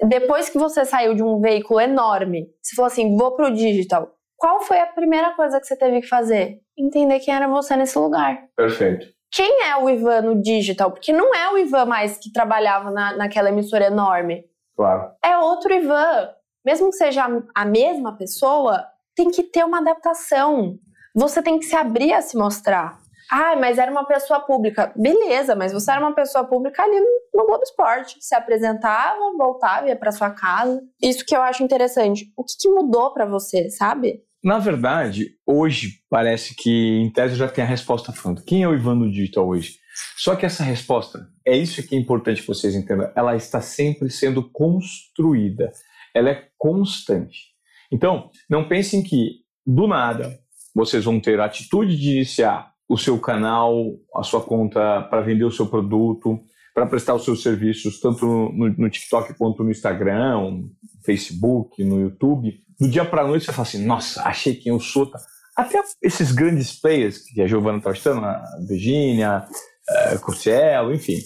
depois 0.09 0.49
que 0.49 0.57
você 0.57 0.87
saiu 0.87 1.15
de 1.15 1.23
um 1.23 1.39
veículo 1.39 1.81
enorme, 1.81 2.47
você 2.63 2.75
falou 2.75 2.87
assim, 2.87 3.15
vou 3.15 3.37
para 3.37 3.49
o 3.49 3.55
digital, 3.55 4.16
qual 4.37 4.61
foi 4.61 4.79
a 4.79 4.87
primeira 4.87 5.35
coisa 5.35 5.61
que 5.61 5.67
você 5.67 5.77
teve 5.77 6.01
que 6.01 6.09
fazer? 6.09 6.61
Entender 6.79 7.21
quem 7.21 7.35
era 7.35 7.49
você 7.49 7.77
nesse 7.77 7.99
lugar. 7.99 8.45
Perfeito. 8.57 9.07
Quem 9.33 9.65
é 9.65 9.77
o 9.77 9.91
Ivan 9.91 10.23
no 10.23 10.41
digital? 10.41 10.91
Porque 10.91 11.13
não 11.13 11.35
é 11.35 11.53
o 11.53 11.59
Ivan 11.59 11.87
mais 11.87 12.17
que 12.17 12.33
trabalhava 12.33 12.91
na, 12.91 13.17
naquela 13.17 13.49
emissora 13.49 13.87
enorme. 13.87 14.45
Claro. 14.77 15.11
É 15.25 15.37
outro 15.37 15.73
Ivan. 15.73 16.31
Mesmo 16.65 16.91
que 16.91 16.97
seja 16.97 17.27
a 17.55 17.65
mesma 17.65 18.17
pessoa, 18.17 18.85
tem 19.15 19.31
que 19.31 19.43
ter 19.43 19.65
uma 19.65 19.79
adaptação. 19.79 20.79
Você 21.15 21.43
tem 21.43 21.59
que 21.59 21.65
se 21.65 21.77
abrir 21.77 22.13
a 22.13 22.21
se 22.21 22.37
mostrar. 22.37 22.99
Ah, 23.31 23.57
mas 23.57 23.79
era 23.79 23.91
uma 23.91 24.05
pessoa 24.05 24.41
pública. 24.41 24.93
Beleza, 24.95 25.57
mas 25.57 25.73
você 25.73 25.91
era 25.91 26.01
uma 26.01 26.15
pessoa 26.15 26.45
pública 26.45 26.83
ali 26.83 27.01
no 27.01 27.45
Globo 27.47 27.63
Esporte. 27.63 28.19
Se 28.21 28.35
apresentava, 28.35 29.19
voltava, 29.37 29.89
ia 29.89 29.97
para 29.97 30.13
sua 30.13 30.31
casa. 30.31 30.81
Isso 31.03 31.25
que 31.27 31.37
eu 31.37 31.43
acho 31.43 31.63
interessante. 31.63 32.33
O 32.37 32.45
que, 32.45 32.55
que 32.59 32.69
mudou 32.69 33.13
para 33.13 33.27
você, 33.27 33.69
sabe? 33.71 34.23
Na 34.47 34.61
verdade, 34.61 35.33
hoje 35.45 35.95
parece 36.09 36.55
que 36.55 36.71
em 36.71 37.11
tese 37.11 37.35
já 37.35 37.49
tem 37.49 37.65
a 37.65 37.67
resposta 37.67 38.13
pronta. 38.13 38.45
Quem 38.47 38.63
é 38.63 38.69
o 38.69 38.75
Ivan 38.75 38.97
do 38.97 39.11
digital 39.11 39.49
hoje? 39.49 39.73
Só 40.17 40.37
que 40.37 40.47
essa 40.47 40.63
resposta, 40.63 41.29
é 41.45 41.57
isso 41.57 41.85
que 41.85 41.97
é 41.97 41.99
importante 41.99 42.43
que 42.43 42.47
vocês 42.47 42.77
entendam, 42.77 43.11
ela 43.17 43.35
está 43.35 43.61
sempre 43.61 44.09
sendo 44.09 44.49
construída. 44.49 45.73
Ela 46.15 46.31
é 46.31 46.45
constante. 46.57 47.57
Então, 47.91 48.31
não 48.49 48.69
pensem 48.69 49.03
que 49.03 49.41
do 49.67 49.89
nada 49.89 50.39
vocês 50.73 51.05
vão 51.05 51.19
ter 51.19 51.41
a 51.41 51.47
atitude 51.47 51.97
de 51.97 52.13
iniciar 52.13 52.71
o 52.89 52.97
seu 52.97 53.19
canal, 53.19 53.97
a 54.15 54.23
sua 54.23 54.41
conta 54.41 55.03
para 55.11 55.23
vender 55.23 55.45
o 55.45 55.51
seu 55.51 55.67
produto, 55.67 56.39
para 56.73 56.87
prestar 56.87 57.17
os 57.17 57.25
seus 57.25 57.43
serviços, 57.43 57.99
tanto 57.99 58.25
no, 58.25 58.69
no 58.79 58.89
TikTok 58.89 59.35
quanto 59.37 59.65
no 59.65 59.73
Instagram, 59.73 60.39
no 60.53 60.71
Facebook, 61.05 61.83
no 61.83 62.01
YouTube. 62.01 62.65
Do 62.79 62.89
dia 62.89 63.05
para 63.05 63.27
noite 63.27 63.47
você 63.47 63.53
fala 63.53 63.67
assim: 63.67 63.85
nossa, 63.85 64.23
achei 64.23 64.55
quem 64.55 64.73
eu 64.73 64.81
sou. 64.81 65.07
Tá? 65.07 65.19
Até 65.57 65.83
esses 66.03 66.33
grandes 66.33 66.79
players 66.79 67.19
que 67.19 67.41
a 67.41 67.47
Giovanna 67.47 67.79
está 67.79 67.91
estando, 67.91 68.25
a 68.25 68.45
Virginia, 68.69 69.45
a 69.89 70.13
eh, 70.13 70.19
Curcielo, 70.19 70.95
enfim, 70.95 71.19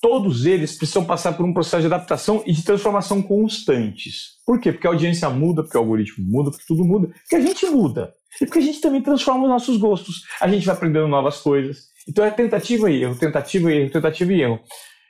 todos 0.00 0.46
eles 0.46 0.76
precisam 0.76 1.04
passar 1.04 1.34
por 1.34 1.44
um 1.44 1.52
processo 1.52 1.80
de 1.80 1.86
adaptação 1.86 2.42
e 2.46 2.52
de 2.52 2.64
transformação 2.64 3.20
constantes. 3.20 4.36
Por 4.46 4.58
quê? 4.58 4.72
Porque 4.72 4.86
a 4.86 4.90
audiência 4.90 5.28
muda, 5.28 5.62
porque 5.62 5.76
o 5.76 5.80
algoritmo 5.80 6.24
muda, 6.26 6.50
porque 6.50 6.64
tudo 6.66 6.84
muda, 6.84 7.08
porque 7.08 7.36
a 7.36 7.40
gente 7.40 7.66
muda. 7.66 8.14
E 8.40 8.46
porque 8.46 8.58
a 8.58 8.62
gente 8.62 8.80
também 8.80 9.02
transforma 9.02 9.44
os 9.44 9.48
nossos 9.50 9.76
gostos. 9.76 10.22
A 10.40 10.48
gente 10.48 10.64
vai 10.64 10.74
aprendendo 10.74 11.08
novas 11.08 11.38
coisas. 11.40 11.88
Então 12.08 12.24
é 12.24 12.30
tentativa 12.30 12.90
e 12.90 13.02
erro, 13.02 13.16
tentativa 13.16 13.72
e 13.72 13.78
erro, 13.78 13.90
tentativa 13.90 14.32
e 14.32 14.40
erro. 14.40 14.60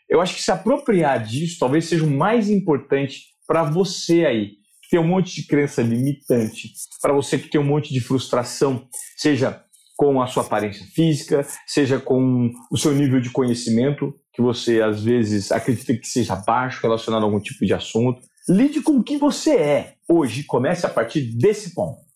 Eu 0.08 0.20
acho 0.20 0.34
que 0.34 0.42
se 0.42 0.50
apropriar 0.50 1.22
disso 1.22 1.58
talvez 1.58 1.84
seja 1.86 2.04
o 2.04 2.10
mais 2.10 2.48
importante 2.48 3.22
para 3.46 3.64
você 3.64 4.24
aí, 4.24 4.52
que 4.86 4.90
tem 4.90 5.00
um 5.00 5.06
monte 5.06 5.34
de 5.34 5.46
crença 5.46 5.82
limitante, 5.82 6.72
para 7.02 7.12
você 7.12 7.38
que 7.38 7.50
tem 7.50 7.60
um 7.60 7.64
monte 7.64 7.92
de 7.92 8.00
frustração, 8.00 8.86
seja 9.16 9.62
com 9.96 10.22
a 10.22 10.26
sua 10.26 10.44
aparência 10.44 10.86
física, 10.94 11.44
seja 11.66 11.98
com 11.98 12.50
o 12.70 12.76
seu 12.76 12.92
nível 12.92 13.20
de 13.20 13.30
conhecimento, 13.30 14.14
que 14.32 14.42
você 14.42 14.80
às 14.80 15.02
vezes 15.02 15.50
acredita 15.50 15.96
que 15.96 16.06
seja 16.06 16.36
baixo 16.36 16.80
relacionado 16.82 17.22
a 17.22 17.24
algum 17.24 17.40
tipo 17.40 17.64
de 17.64 17.74
assunto. 17.74 18.20
Lide 18.48 18.80
com 18.82 18.98
o 18.98 19.02
que 19.02 19.16
você 19.16 19.56
é 19.56 19.94
hoje, 20.08 20.44
comece 20.44 20.86
a 20.86 20.90
partir 20.90 21.22
desse 21.36 21.74
ponto 21.74 22.06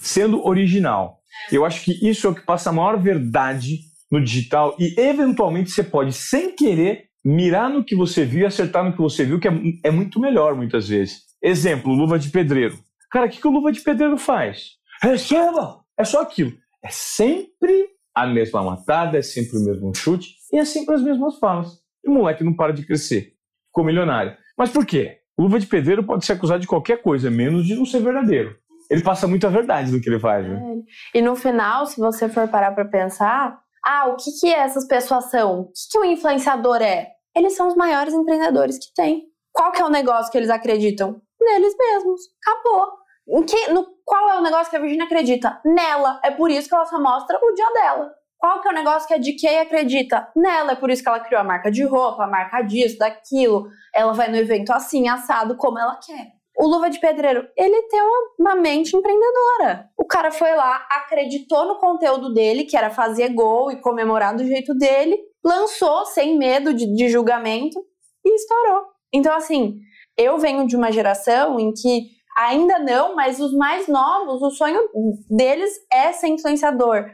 sendo 0.00 0.46
original. 0.46 1.20
Eu 1.52 1.64
acho 1.64 1.84
que 1.84 2.08
isso 2.08 2.26
é 2.26 2.30
o 2.30 2.34
que 2.34 2.44
passa 2.44 2.70
a 2.70 2.72
maior 2.72 3.00
verdade 3.00 3.80
no 4.10 4.22
digital 4.22 4.76
e, 4.80 4.98
eventualmente, 4.98 5.70
você 5.70 5.84
pode, 5.84 6.12
sem 6.12 6.56
querer, 6.56 7.04
mirar 7.24 7.70
no 7.70 7.84
que 7.84 7.94
você 7.94 8.24
viu 8.24 8.40
e 8.40 8.46
acertar 8.46 8.84
no 8.84 8.92
que 8.92 9.00
você 9.00 9.24
viu, 9.24 9.38
que 9.38 9.46
é, 9.46 9.52
é 9.84 9.90
muito 9.90 10.18
melhor 10.18 10.56
muitas 10.56 10.88
vezes. 10.88 11.29
Exemplo, 11.42 11.92
luva 11.92 12.18
de 12.18 12.30
pedreiro. 12.30 12.78
Cara, 13.10 13.26
o 13.26 13.28
que, 13.30 13.40
que 13.40 13.46
o 13.46 13.50
luva 13.50 13.72
de 13.72 13.80
pedreiro 13.80 14.16
faz? 14.16 14.76
Receba! 15.02 15.80
É 15.98 16.04
só 16.04 16.22
aquilo. 16.22 16.52
É 16.82 16.88
sempre 16.90 17.88
a 18.14 18.26
mesma 18.26 18.62
matada, 18.62 19.18
é 19.18 19.22
sempre 19.22 19.58
o 19.58 19.64
mesmo 19.64 19.94
chute 19.94 20.36
e 20.52 20.58
é 20.58 20.64
sempre 20.64 20.94
as 20.94 21.02
mesmas 21.02 21.38
falas. 21.38 21.80
E 22.04 22.08
o 22.10 22.14
moleque 22.14 22.44
não 22.44 22.54
para 22.54 22.72
de 22.72 22.86
crescer. 22.86 23.34
Ficou 23.66 23.84
milionário. 23.84 24.36
Mas 24.56 24.70
por 24.70 24.84
quê? 24.84 25.18
Luva 25.38 25.58
de 25.58 25.66
pedreiro 25.66 26.04
pode 26.04 26.24
ser 26.24 26.32
acusado 26.32 26.60
de 26.60 26.66
qualquer 26.66 27.02
coisa, 27.02 27.30
menos 27.30 27.66
de 27.66 27.74
não 27.74 27.84
ser 27.84 28.00
verdadeiro 28.00 28.60
ele 28.90 29.02
passa 29.04 29.28
muita 29.28 29.48
verdade 29.48 29.92
no 29.92 30.00
que 30.00 30.08
ele 30.08 30.18
faz. 30.18 30.46
Né? 30.46 30.82
É. 31.14 31.18
E 31.18 31.22
no 31.22 31.36
final, 31.36 31.86
se 31.86 31.98
você 32.00 32.28
for 32.28 32.48
parar 32.48 32.72
para 32.72 32.84
pensar, 32.84 33.62
ah, 33.86 34.08
o 34.08 34.16
que, 34.16 34.32
que 34.40 34.52
essas 34.52 34.86
pessoas 34.86 35.30
são? 35.30 35.60
O 35.60 35.64
que, 35.66 35.88
que 35.92 35.98
um 35.98 36.04
influenciador 36.04 36.82
é? 36.82 37.12
Eles 37.34 37.54
são 37.54 37.68
os 37.68 37.76
maiores 37.76 38.12
empreendedores 38.12 38.78
que 38.78 38.92
tem. 38.92 39.28
Qual 39.52 39.70
que 39.70 39.80
é 39.80 39.84
o 39.84 39.90
negócio 39.90 40.30
que 40.32 40.36
eles 40.36 40.50
acreditam? 40.50 41.22
Neles 41.50 41.74
mesmos. 41.76 42.20
Acabou. 42.46 42.92
Em 43.28 43.42
que, 43.44 43.70
no, 43.70 43.86
qual 44.04 44.30
é 44.30 44.38
o 44.38 44.42
negócio 44.42 44.70
que 44.70 44.76
a 44.76 44.80
Virginia 44.80 45.04
acredita? 45.04 45.60
Nela. 45.64 46.20
É 46.22 46.30
por 46.30 46.50
isso 46.50 46.68
que 46.68 46.74
ela 46.74 46.86
só 46.86 47.00
mostra 47.00 47.38
o 47.42 47.54
dia 47.54 47.72
dela. 47.72 48.12
Qual 48.38 48.60
que 48.62 48.68
é 48.68 48.70
o 48.70 48.74
negócio 48.74 49.06
que 49.06 49.14
a 49.14 49.18
DK 49.18 49.58
acredita? 49.58 50.30
Nela. 50.34 50.72
É 50.72 50.76
por 50.76 50.90
isso 50.90 51.02
que 51.02 51.08
ela 51.08 51.20
criou 51.20 51.40
a 51.40 51.44
marca 51.44 51.70
de 51.70 51.84
roupa, 51.84 52.24
a 52.24 52.28
marca 52.28 52.62
disso, 52.62 52.98
daquilo. 52.98 53.68
Ela 53.94 54.12
vai 54.12 54.30
no 54.30 54.36
evento 54.36 54.70
assim, 54.70 55.08
assado, 55.08 55.56
como 55.56 55.78
ela 55.78 55.96
quer. 55.96 56.40
O 56.56 56.66
Luva 56.66 56.90
de 56.90 57.00
Pedreiro, 57.00 57.48
ele 57.56 57.82
tem 57.88 58.02
uma, 58.02 58.18
uma, 58.38 58.54
mente 58.54 58.94
empreendedora. 58.94 59.88
O 59.96 60.04
cara 60.04 60.30
foi 60.30 60.54
lá, 60.54 60.86
acreditou 60.90 61.66
no 61.66 61.78
conteúdo 61.78 62.34
dele, 62.34 62.64
que 62.64 62.76
era 62.76 62.90
fazer 62.90 63.30
gol 63.30 63.70
e 63.70 63.80
comemorar 63.80 64.36
do 64.36 64.44
jeito 64.44 64.74
dele, 64.74 65.18
lançou 65.42 66.04
sem 66.04 66.36
medo 66.36 66.74
de, 66.74 66.92
de 66.94 67.08
julgamento 67.08 67.82
e 68.24 68.34
estourou. 68.34 68.84
Então, 69.12 69.34
assim, 69.34 69.80
eu 70.20 70.38
venho 70.38 70.66
de 70.66 70.76
uma 70.76 70.92
geração 70.92 71.58
em 71.58 71.72
que 71.72 72.10
ainda 72.36 72.78
não, 72.78 73.16
mas 73.16 73.40
os 73.40 73.52
mais 73.54 73.88
novos, 73.88 74.42
o 74.42 74.50
sonho 74.50 74.80
deles 75.28 75.70
é 75.90 76.12
ser 76.12 76.28
influenciador. 76.28 77.10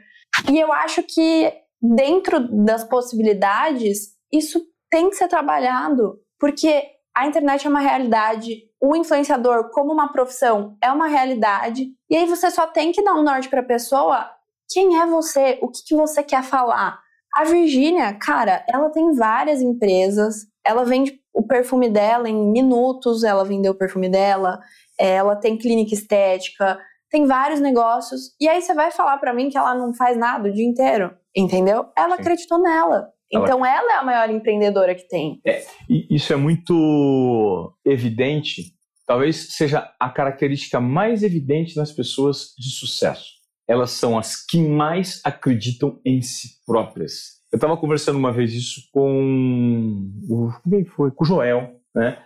E 0.51 0.59
eu 0.59 0.73
acho 0.73 1.03
que 1.03 1.53
dentro 1.81 2.41
das 2.65 2.83
possibilidades, 2.85 4.15
isso 4.33 4.61
tem 4.91 5.09
que 5.09 5.17
ser 5.17 5.29
trabalhado, 5.29 6.19
porque 6.39 6.83
a 7.17 7.27
internet 7.27 7.67
é 7.67 7.71
uma 7.71 7.81
realidade, 7.81 8.63
o 8.81 8.95
influenciador 8.97 9.71
como 9.71 9.93
uma 9.93 10.13
profissão 10.13 10.77
é 10.83 10.91
uma 10.91 11.07
realidade, 11.07 11.87
e 12.11 12.17
aí 12.17 12.27
você 12.27 12.51
só 12.51 12.67
tem 12.67 12.93
que 12.93 13.03
dar 13.03 13.15
um 13.15 13.23
norte 13.23 13.49
para 13.49 13.61
a 13.61 13.67
pessoa. 13.67 14.31
Quem 14.69 15.01
é 15.01 15.07
você? 15.07 15.59
O 15.63 15.69
que, 15.69 15.81
que 15.87 15.95
você 15.95 16.23
quer 16.23 16.43
falar? 16.43 17.01
A 17.35 17.45
Virgínia, 17.45 18.15
cara, 18.15 18.65
ela 18.69 18.91
tem 18.91 19.15
várias 19.15 19.61
empresas, 19.61 20.47
ela 20.65 20.85
vende 20.85 21.21
o 21.37 21.47
perfume 21.47 21.91
dela 21.91 22.29
em 22.31 22.51
minutos, 22.51 23.23
ela 23.23 23.45
vendeu 23.45 23.73
o 23.73 23.77
perfume 23.77 24.09
dela, 24.09 24.59
ela 24.99 25.37
tem 25.37 25.59
clínica 25.59 25.93
estética, 25.93 26.79
tem 27.11 27.27
vários 27.27 27.61
negócios, 27.61 28.35
e 28.41 28.49
aí 28.49 28.63
você 28.63 28.73
vai 28.73 28.91
falar 28.91 29.19
para 29.19 29.35
mim 29.35 29.51
que 29.51 29.59
ela 29.59 29.75
não 29.75 29.93
faz 29.93 30.17
nada 30.17 30.49
o 30.49 30.53
dia 30.53 30.65
inteiro, 30.65 31.15
entendeu? 31.37 31.87
Ela 31.97 32.17
Sim. 32.17 32.23
acreditou 32.23 32.59
nela. 32.59 33.09
Então 33.31 33.65
ela... 33.65 33.77
ela 33.77 33.93
é 33.93 33.97
a 33.97 34.03
maior 34.03 34.31
empreendedora 34.31 34.95
que 34.95 35.07
tem. 35.07 35.39
É, 35.47 35.63
isso 35.89 36.33
é 36.33 36.37
muito 36.37 37.77
evidente. 37.85 38.73
Talvez 39.07 39.55
seja 39.55 39.93
a 40.01 40.09
característica 40.09 40.81
mais 40.81 41.23
evidente 41.23 41.77
nas 41.77 41.93
pessoas 41.93 42.55
de 42.59 42.71
sucesso. 42.71 43.27
Elas 43.69 43.91
são 43.91 44.17
as 44.17 44.45
que 44.45 44.59
mais 44.59 45.21
acreditam 45.23 46.01
em 46.05 46.23
si 46.23 46.49
próprias. 46.65 47.37
Eu 47.57 47.59
estava 47.59 47.77
conversando 47.79 48.19
uma 48.19 48.31
vez 48.31 48.53
isso 48.53 48.83
com 48.93 50.11
quem 50.69 50.85
foi? 50.85 51.11
Com 51.11 51.25
o 51.25 51.27
Joel, 51.27 51.81
né? 51.95 52.19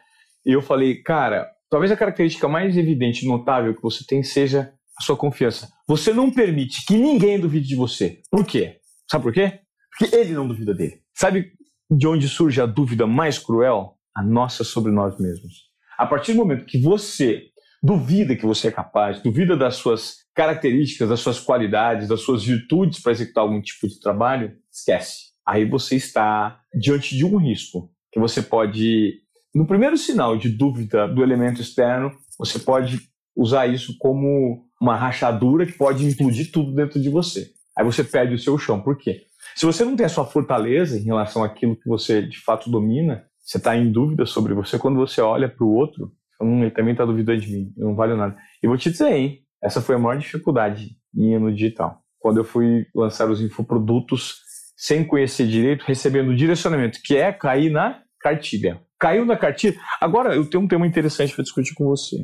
E 0.45 0.53
eu 0.53 0.61
falei, 0.61 1.01
cara, 1.05 1.49
talvez 1.71 1.93
a 1.93 1.97
característica 1.97 2.49
mais 2.49 2.77
evidente 2.77 3.25
notável 3.25 3.73
que 3.73 3.81
você 3.81 4.05
tem 4.05 4.25
seja 4.25 4.73
a 4.99 5.03
sua 5.05 5.17
confiança. 5.17 5.69
Você 5.87 6.13
não 6.13 6.33
permite 6.33 6.85
que 6.85 6.97
ninguém 6.97 7.39
duvide 7.39 7.69
de 7.69 7.77
você. 7.77 8.21
Por 8.29 8.45
quê? 8.45 8.79
Sabe 9.09 9.23
por 9.23 9.33
quê? 9.33 9.61
Porque 9.97 10.17
ele 10.17 10.33
não 10.33 10.49
duvida 10.49 10.75
dele. 10.75 11.01
Sabe 11.17 11.53
de 11.89 12.09
onde 12.09 12.27
surge 12.29 12.61
a 12.61 12.67
dúvida 12.67 13.07
mais 13.07 13.39
cruel? 13.39 13.95
A 14.17 14.25
nossa 14.25 14.65
sobre 14.65 14.91
nós 14.91 15.17
mesmos. 15.21 15.53
A 15.97 16.09
partir 16.09 16.33
do 16.33 16.39
momento 16.39 16.67
que 16.67 16.83
você 16.83 17.45
duvida 17.83 18.37
que 18.37 18.47
você 18.47 18.69
é 18.69 18.71
capaz, 18.71 19.23
duvida 19.23 19.57
das 19.57 19.77
suas 19.77 20.19
características, 20.35 21.09
das 21.09 21.21
suas 21.21 21.41
qualidades, 21.41 22.09
das 22.09 22.21
suas 22.21 22.45
virtudes 22.45 23.01
para 23.01 23.13
executar 23.13 23.43
algum 23.43 23.61
tipo 23.61 23.89
de 23.89 23.99
trabalho, 24.01 24.57
esquece. 24.71 25.31
Aí 25.47 25.65
você 25.65 25.97
está 25.97 26.61
diante 26.75 27.17
de 27.17 27.25
um 27.25 27.37
risco 27.37 27.91
que 28.13 28.21
você 28.21 28.43
pode, 28.43 29.15
no 29.55 29.67
primeiro 29.67 29.97
sinal 29.97 30.37
de 30.37 30.49
dúvida 30.49 31.09
do 31.09 31.23
elemento 31.23 31.61
externo, 31.61 32.13
você 32.39 32.59
pode 32.59 33.01
usar 33.35 33.67
isso 33.67 33.97
como 33.99 34.65
uma 34.81 34.97
rachadura 34.97 35.67
que 35.67 35.73
pode 35.73 36.07
implodir 36.07 36.51
tudo 36.53 36.75
dentro 36.75 37.01
de 37.01 37.09
você. 37.09 37.51
Aí 37.77 37.85
você 37.85 38.05
perde 38.05 38.35
o 38.35 38.39
seu 38.39 38.59
chão. 38.59 38.81
Por 38.81 38.97
quê? 38.97 39.23
Se 39.55 39.67
você 39.67 39.85
não 39.85 39.97
tem 39.97 40.07
a 40.07 40.11
sua 40.11 40.25
fortaleza 40.25 40.99
em 40.99 41.03
relação 41.03 41.43
àquilo 41.43 41.77
que 41.77 41.89
você 41.89 42.23
de 42.23 42.39
fato 42.39 42.71
domina, 42.71 43.25
você 43.43 43.59
está 43.59 43.77
em 43.77 43.91
dúvida 43.91 44.27
sobre 44.27 44.55
você, 44.55 44.79
quando 44.79 44.97
você 44.97 45.21
olha 45.21 45.49
para 45.49 45.65
o 45.65 45.73
outro, 45.73 46.13
hum, 46.41 46.63
ele 46.63 46.71
também 46.71 46.93
está 46.93 47.05
duvidando 47.05 47.41
de 47.41 47.53
mim, 47.53 47.73
eu 47.77 47.89
não 47.89 47.95
valho 47.95 48.17
nada. 48.17 48.37
E 48.63 48.67
vou 48.67 48.77
te 48.77 48.91
dizer, 48.91 49.13
hein, 49.13 49.41
essa 49.63 49.81
foi 49.81 49.95
a 49.95 49.99
maior 49.99 50.19
dificuldade 50.19 50.97
minha 51.13 51.39
no 51.39 51.53
digital. 51.53 52.03
Quando 52.19 52.39
eu 52.39 52.45
fui 52.45 52.87
lançar 52.95 53.31
os 53.31 53.41
infoprodutos 53.41 54.41
sem 54.77 55.05
conhecer 55.05 55.47
direito, 55.47 55.85
recebendo 55.85 56.35
direcionamento, 56.35 57.01
que 57.03 57.17
é 57.17 57.33
cair 57.33 57.71
na 57.71 58.03
cartilha. 58.21 58.81
Caiu 58.99 59.25
na 59.25 59.37
cartilha. 59.37 59.75
Agora, 60.01 60.35
eu 60.35 60.49
tenho 60.49 60.63
um 60.63 60.69
tema 60.69 60.87
interessante 60.87 61.35
para 61.35 61.43
discutir 61.43 61.75
com 61.75 61.87
você, 61.87 62.17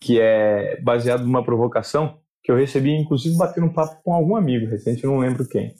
que 0.00 0.20
é 0.20 0.80
baseado 0.82 1.24
numa 1.24 1.44
provocação 1.44 2.18
que 2.42 2.52
eu 2.52 2.56
recebi, 2.56 2.90
inclusive, 2.90 3.36
batendo 3.36 3.66
um 3.66 3.72
papo 3.72 4.02
com 4.02 4.12
algum 4.12 4.36
amigo 4.36 4.66
recente, 4.66 5.06
não 5.06 5.18
lembro 5.18 5.48
quem, 5.48 5.74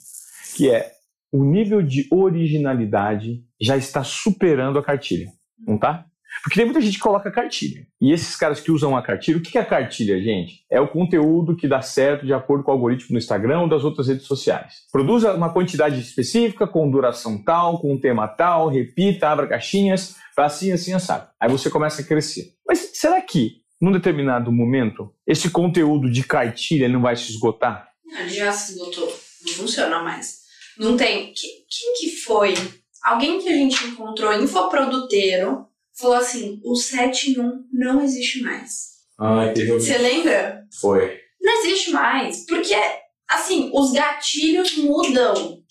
que 0.55 0.71
é 0.71 0.91
o 1.31 1.43
nível 1.43 1.81
de 1.81 2.07
originalidade 2.11 3.43
já 3.61 3.77
está 3.77 4.03
superando 4.03 4.79
a 4.79 4.83
cartilha, 4.83 5.27
não 5.59 5.77
tá? 5.77 6.05
Porque 6.43 6.59
tem 6.59 6.65
muita 6.65 6.81
gente 6.81 6.97
que 6.97 7.03
coloca 7.03 7.31
cartilha. 7.31 7.87
E 8.01 8.11
esses 8.11 8.35
caras 8.35 8.59
que 8.59 8.71
usam 8.71 8.95
a 8.95 9.01
cartilha, 9.01 9.37
o 9.37 9.41
que 9.41 9.57
é 9.57 9.61
a 9.61 9.65
cartilha, 9.65 10.21
gente? 10.21 10.63
É 10.69 10.79
o 10.79 10.87
conteúdo 10.87 11.55
que 11.55 11.67
dá 11.67 11.81
certo 11.81 12.25
de 12.25 12.33
acordo 12.33 12.63
com 12.63 12.71
o 12.71 12.73
algoritmo 12.73 13.09
do 13.09 13.17
Instagram 13.17 13.61
ou 13.61 13.69
das 13.69 13.83
outras 13.83 14.07
redes 14.07 14.25
sociais. 14.25 14.83
Produza 14.91 15.33
uma 15.33 15.51
quantidade 15.51 15.99
específica, 15.99 16.67
com 16.67 16.89
duração 16.89 17.41
tal, 17.43 17.79
com 17.79 17.93
um 17.93 17.99
tema 17.99 18.27
tal, 18.27 18.69
repita, 18.69 19.29
abra 19.29 19.47
caixinhas, 19.47 20.15
assim, 20.37 20.71
assim, 20.71 20.93
assado. 20.93 21.27
Aí 21.39 21.49
você 21.49 21.69
começa 21.69 22.01
a 22.01 22.05
crescer. 22.05 22.53
Mas 22.67 22.91
será 22.93 23.21
que, 23.21 23.61
num 23.81 23.91
determinado 23.91 24.51
momento, 24.51 25.11
esse 25.25 25.49
conteúdo 25.49 26.11
de 26.11 26.23
cartilha 26.23 26.89
não 26.89 27.01
vai 27.01 27.15
se 27.15 27.31
esgotar? 27.31 27.89
Já 28.27 28.51
se 28.51 28.73
esgotou. 28.73 29.07
Não 29.45 29.53
funciona 29.53 30.01
mais. 30.01 30.45
Não 30.77 30.97
tem. 30.97 31.33
Quem 31.33 31.93
que 31.99 32.17
foi? 32.17 32.53
Alguém 33.03 33.39
que 33.39 33.49
a 33.49 33.53
gente 33.53 33.85
encontrou 33.85 34.33
infoproduteiro 34.33 35.67
falou 35.97 36.17
assim: 36.17 36.59
o 36.63 36.75
7 36.75 37.31
em 37.31 37.39
1 37.39 37.63
não 37.71 38.01
existe 38.01 38.41
mais. 38.41 38.95
Ah, 39.17 39.51
teve 39.53 39.71
Você 39.71 39.97
lembra? 39.97 40.63
Foi. 40.79 41.17
Não 41.41 41.63
existe 41.63 41.91
mais. 41.91 42.45
Porque, 42.45 42.75
assim, 43.29 43.71
os 43.73 43.91
gatilhos 43.91 44.77
mudam. 44.77 45.61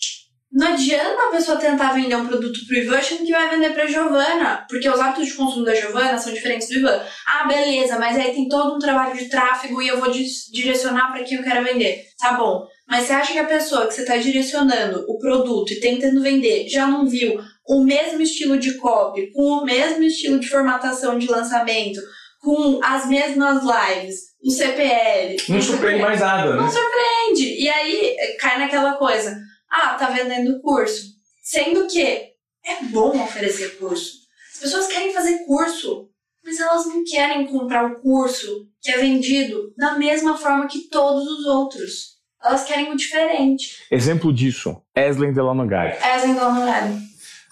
Não 0.51 0.69
adianta 0.69 1.21
a 1.23 1.31
pessoa 1.31 1.57
tentar 1.57 1.91
vender 1.91 2.15
um 2.15 2.27
produto 2.27 2.65
pro 2.65 2.77
Ivan 2.77 2.97
achando 2.97 3.25
que 3.25 3.31
vai 3.31 3.49
vender 3.49 3.73
pra 3.73 3.85
Giovana. 3.85 4.65
Porque 4.69 4.87
os 4.87 4.99
hábitos 4.99 5.27
de 5.27 5.33
consumo 5.33 5.65
da 5.65 5.75
Giovana 5.75 6.17
são 6.17 6.33
diferentes 6.33 6.69
do 6.69 6.75
Ivan. 6.75 7.03
Ah, 7.27 7.45
beleza, 7.45 7.99
mas 7.99 8.17
aí 8.17 8.33
tem 8.33 8.47
todo 8.47 8.75
um 8.75 8.79
trabalho 8.79 9.17
de 9.17 9.27
tráfego 9.27 9.81
e 9.81 9.87
eu 9.89 9.99
vou 9.99 10.09
direcionar 10.09 11.11
para 11.11 11.25
quem 11.25 11.37
eu 11.37 11.43
quero 11.43 11.65
vender. 11.65 12.05
Tá 12.17 12.33
bom. 12.35 12.65
Mas 12.87 13.05
você 13.05 13.13
acha 13.13 13.33
que 13.33 13.39
a 13.39 13.45
pessoa 13.45 13.87
que 13.87 13.93
você 13.93 14.01
está 14.01 14.17
direcionando 14.17 15.05
o 15.07 15.17
produto 15.17 15.73
e 15.73 15.79
tentando 15.79 16.21
vender 16.21 16.67
já 16.69 16.85
não 16.85 17.07
viu 17.07 17.39
o 17.67 17.83
mesmo 17.83 18.21
estilo 18.21 18.59
de 18.59 18.75
copy, 18.75 19.31
com 19.31 19.41
o 19.41 19.65
mesmo 19.65 20.03
estilo 20.03 20.39
de 20.39 20.47
formatação 20.47 21.17
de 21.17 21.27
lançamento, 21.27 21.99
com 22.39 22.79
as 22.83 23.07
mesmas 23.07 23.63
lives, 23.63 24.15
o 24.43 24.51
CPL? 24.51 25.35
Não 25.49 25.61
surpreende 25.61 26.01
mais 26.01 26.19
nada, 26.19 26.51
né? 26.51 26.61
Não 26.61 26.69
surpreende. 26.69 27.59
E 27.59 27.67
aí 27.67 28.15
cai 28.39 28.59
naquela 28.59 28.93
coisa: 28.93 29.35
ah, 29.69 29.95
tá 29.95 30.09
vendendo 30.09 30.61
curso. 30.61 31.15
Sendo 31.41 31.87
que 31.87 32.01
é 32.01 32.83
bom 32.91 33.19
oferecer 33.23 33.77
curso. 33.77 34.25
As 34.53 34.59
pessoas 34.59 34.87
querem 34.87 35.11
fazer 35.11 35.39
curso, 35.45 36.07
mas 36.43 36.59
elas 36.59 36.85
não 36.85 37.03
querem 37.03 37.47
comprar 37.47 37.91
o 37.91 37.99
curso 37.99 38.67
que 38.79 38.91
é 38.91 38.97
vendido 38.97 39.73
da 39.75 39.97
mesma 39.97 40.37
forma 40.37 40.67
que 40.67 40.87
todos 40.89 41.27
os 41.27 41.45
outros. 41.47 42.14
Elas 42.45 42.63
querem 42.63 42.91
o 42.91 42.95
diferente. 42.95 43.83
Exemplo 43.89 44.31
disso, 44.31 44.79
Eslen 44.95 45.33
Delanogari. 45.33 45.95
Eslen 45.97 46.35
Delanogari. 46.35 46.93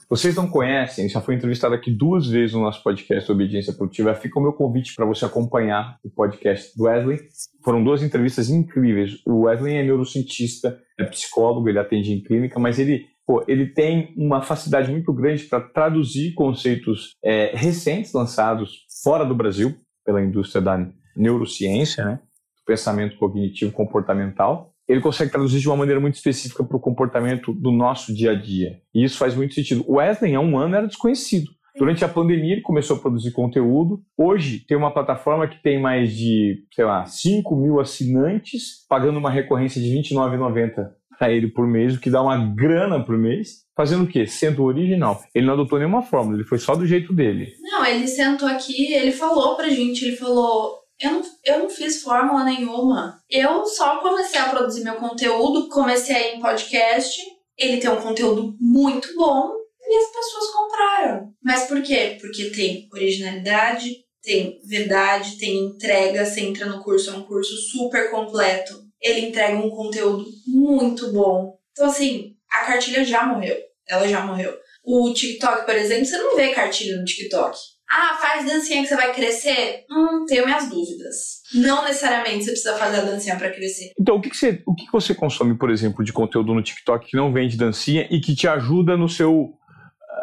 Vocês 0.07 0.35
não 0.35 0.47
conhecem, 0.47 1.09
já 1.09 1.19
foi 1.19 1.33
entrevistado 1.33 1.73
aqui 1.73 1.89
duas 1.89 2.27
vezes 2.27 2.53
no 2.53 2.61
nosso 2.61 2.83
podcast 2.83 3.31
Obediência 3.31 3.73
Produtiva. 3.73 4.13
Fica 4.13 4.39
o 4.39 4.43
meu 4.43 4.53
convite 4.53 4.93
para 4.93 5.07
você 5.07 5.25
acompanhar 5.25 5.97
o 6.03 6.11
podcast 6.11 6.77
do 6.77 6.83
Wesley. 6.83 7.17
Foram 7.65 7.83
duas 7.83 8.03
entrevistas 8.03 8.51
incríveis. 8.51 9.13
O 9.25 9.45
Wesley 9.45 9.73
é 9.73 9.83
neurocientista, 9.83 10.79
é 10.99 11.05
psicólogo, 11.05 11.67
ele 11.67 11.79
atende 11.79 12.13
em 12.13 12.21
clínica, 12.21 12.59
mas 12.59 12.77
ele, 12.77 13.07
pô, 13.25 13.43
ele 13.47 13.65
tem 13.65 14.13
uma 14.15 14.43
facilidade 14.43 14.91
muito 14.91 15.11
grande 15.11 15.45
para 15.45 15.59
traduzir 15.59 16.35
conceitos 16.35 17.15
é, 17.25 17.51
recentes 17.55 18.13
lançados 18.13 18.85
fora 19.03 19.25
do 19.25 19.33
Brasil 19.33 19.75
pela 20.05 20.21
indústria 20.21 20.61
da 20.61 20.87
neurociência, 21.17 22.05
né? 22.05 22.19
do 22.57 22.65
pensamento 22.67 23.17
cognitivo 23.17 23.71
comportamental 23.71 24.72
ele 24.87 25.01
consegue 25.01 25.31
traduzir 25.31 25.59
de 25.59 25.67
uma 25.67 25.77
maneira 25.77 25.99
muito 25.99 26.15
específica 26.15 26.63
para 26.63 26.77
o 26.77 26.79
comportamento 26.79 27.53
do 27.53 27.71
nosso 27.71 28.13
dia 28.13 28.31
a 28.31 28.35
dia. 28.35 28.79
E 28.93 29.03
isso 29.03 29.17
faz 29.17 29.35
muito 29.35 29.53
sentido. 29.53 29.83
O 29.87 29.95
Wesley, 29.95 30.35
há 30.35 30.39
um 30.39 30.57
ano, 30.57 30.75
era 30.75 30.87
desconhecido. 30.87 31.51
Durante 31.75 32.05
a 32.05 32.09
pandemia, 32.09 32.53
ele 32.53 32.61
começou 32.61 32.97
a 32.97 32.99
produzir 32.99 33.31
conteúdo. 33.31 34.03
Hoje, 34.15 34.63
tem 34.67 34.77
uma 34.77 34.93
plataforma 34.93 35.47
que 35.47 35.61
tem 35.61 35.81
mais 35.81 36.15
de, 36.15 36.63
sei 36.71 36.85
lá, 36.85 37.03
5 37.05 37.55
mil 37.55 37.79
assinantes, 37.79 38.85
pagando 38.87 39.17
uma 39.17 39.31
recorrência 39.31 39.81
de 39.81 39.89
R$29,90 39.89 40.91
para 41.17 41.31
ele 41.31 41.47
por 41.47 41.67
mês, 41.67 41.95
o 41.95 41.99
que 41.99 42.09
dá 42.09 42.21
uma 42.21 42.37
grana 42.53 43.03
por 43.03 43.17
mês. 43.17 43.63
Fazendo 43.75 44.03
o 44.03 44.07
quê? 44.07 44.27
Sendo 44.27 44.63
original. 44.63 45.23
Ele 45.33 45.47
não 45.47 45.53
adotou 45.53 45.79
nenhuma 45.79 46.03
fórmula, 46.03 46.37
ele 46.37 46.47
foi 46.47 46.59
só 46.59 46.75
do 46.75 46.85
jeito 46.85 47.11
dele. 47.11 47.53
Não, 47.61 47.83
ele 47.85 48.07
sentou 48.07 48.47
aqui, 48.47 48.93
ele 48.93 49.11
falou 49.11 49.55
pra 49.55 49.69
gente, 49.69 50.05
ele 50.05 50.15
falou, 50.15 50.82
eu 51.03 51.11
não, 51.11 51.21
eu 51.43 51.59
não 51.59 51.69
fiz 51.69 52.01
fórmula 52.01 52.45
nenhuma. 52.45 53.21
Eu 53.29 53.65
só 53.65 53.99
comecei 53.99 54.39
a 54.39 54.49
produzir 54.49 54.83
meu 54.83 54.95
conteúdo, 54.95 55.67
comecei 55.67 56.35
em 56.35 56.39
podcast. 56.39 57.21
Ele 57.57 57.77
tem 57.77 57.89
um 57.89 58.01
conteúdo 58.01 58.55
muito 58.59 59.13
bom 59.15 59.51
e 59.81 59.97
as 59.97 60.11
pessoas 60.11 60.49
compraram. 60.51 61.33
Mas 61.43 61.67
por 61.67 61.81
quê? 61.81 62.17
Porque 62.21 62.51
tem 62.51 62.87
originalidade, 62.93 63.97
tem 64.21 64.61
verdade, 64.63 65.37
tem 65.37 65.65
entrega. 65.65 66.25
Você 66.25 66.39
entra 66.39 66.65
no 66.67 66.81
curso, 66.81 67.09
é 67.09 67.13
um 67.13 67.23
curso 67.23 67.53
super 67.69 68.09
completo. 68.09 68.81
Ele 69.01 69.27
entrega 69.27 69.57
um 69.57 69.69
conteúdo 69.69 70.25
muito 70.47 71.11
bom. 71.11 71.57
Então, 71.73 71.87
assim, 71.87 72.37
a 72.49 72.65
cartilha 72.65 73.03
já 73.03 73.25
morreu. 73.25 73.57
Ela 73.87 74.07
já 74.07 74.25
morreu. 74.25 74.57
O 74.81 75.13
TikTok, 75.13 75.65
por 75.65 75.75
exemplo, 75.75 76.05
você 76.05 76.17
não 76.17 76.35
vê 76.35 76.53
cartilha 76.53 76.95
no 76.95 77.03
TikTok. 77.03 77.57
Ah, 77.95 78.17
faz 78.19 78.43
dancinha 78.45 78.81
que 78.81 78.87
você 78.87 78.95
vai 78.95 79.13
crescer? 79.13 79.85
Hum, 79.91 80.25
tenho 80.25 80.45
minhas 80.45 80.67
dúvidas. 80.67 81.43
Não 81.53 81.83
necessariamente 81.83 82.43
você 82.43 82.51
precisa 82.51 82.75
fazer 82.75 82.97
a 82.97 83.03
dancinha 83.05 83.35
para 83.35 83.51
crescer. 83.51 83.91
Então, 83.99 84.15
o 84.15 84.21
que, 84.21 84.31
que, 84.31 84.37
você, 84.37 84.63
o 84.65 84.73
que, 84.73 84.85
que 84.87 84.91
você 84.91 85.13
consome, 85.13 85.55
por 85.55 85.69
exemplo, 85.69 86.03
de 86.03 86.11
conteúdo 86.11 86.55
no 86.55 86.63
TikTok 86.63 87.05
que 87.11 87.15
não 87.15 87.31
vende 87.31 87.55
dancinha 87.55 88.07
e 88.09 88.19
que 88.19 88.35
te 88.35 88.47
ajuda 88.47 88.97
no 88.97 89.07
seu 89.07 89.53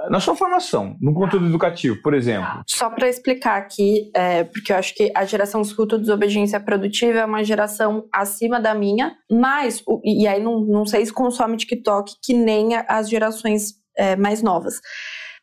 na 0.08 0.18
sua 0.18 0.34
formação, 0.34 0.96
no 1.00 1.12
conteúdo 1.12 1.46
educativo, 1.46 2.00
por 2.02 2.14
exemplo? 2.14 2.62
Só 2.66 2.88
para 2.88 3.08
explicar 3.08 3.58
aqui, 3.58 4.10
é, 4.14 4.44
porque 4.44 4.72
eu 4.72 4.76
acho 4.76 4.94
que 4.94 5.12
a 5.14 5.24
geração 5.24 5.62
de 5.62 5.98
desobediência 5.98 6.58
produtiva 6.58 7.18
é 7.18 7.24
uma 7.24 7.44
geração 7.44 8.08
acima 8.12 8.60
da 8.60 8.74
minha, 8.74 9.14
mas, 9.30 9.82
e 10.04 10.26
aí 10.26 10.42
não, 10.42 10.60
não 10.60 10.86
sei 10.86 11.04
se 11.04 11.12
consome 11.12 11.56
TikTok 11.56 12.14
que 12.22 12.32
nem 12.32 12.76
as 12.88 13.08
gerações 13.08 13.74
é, 13.96 14.16
mais 14.16 14.42
novas. 14.42 14.80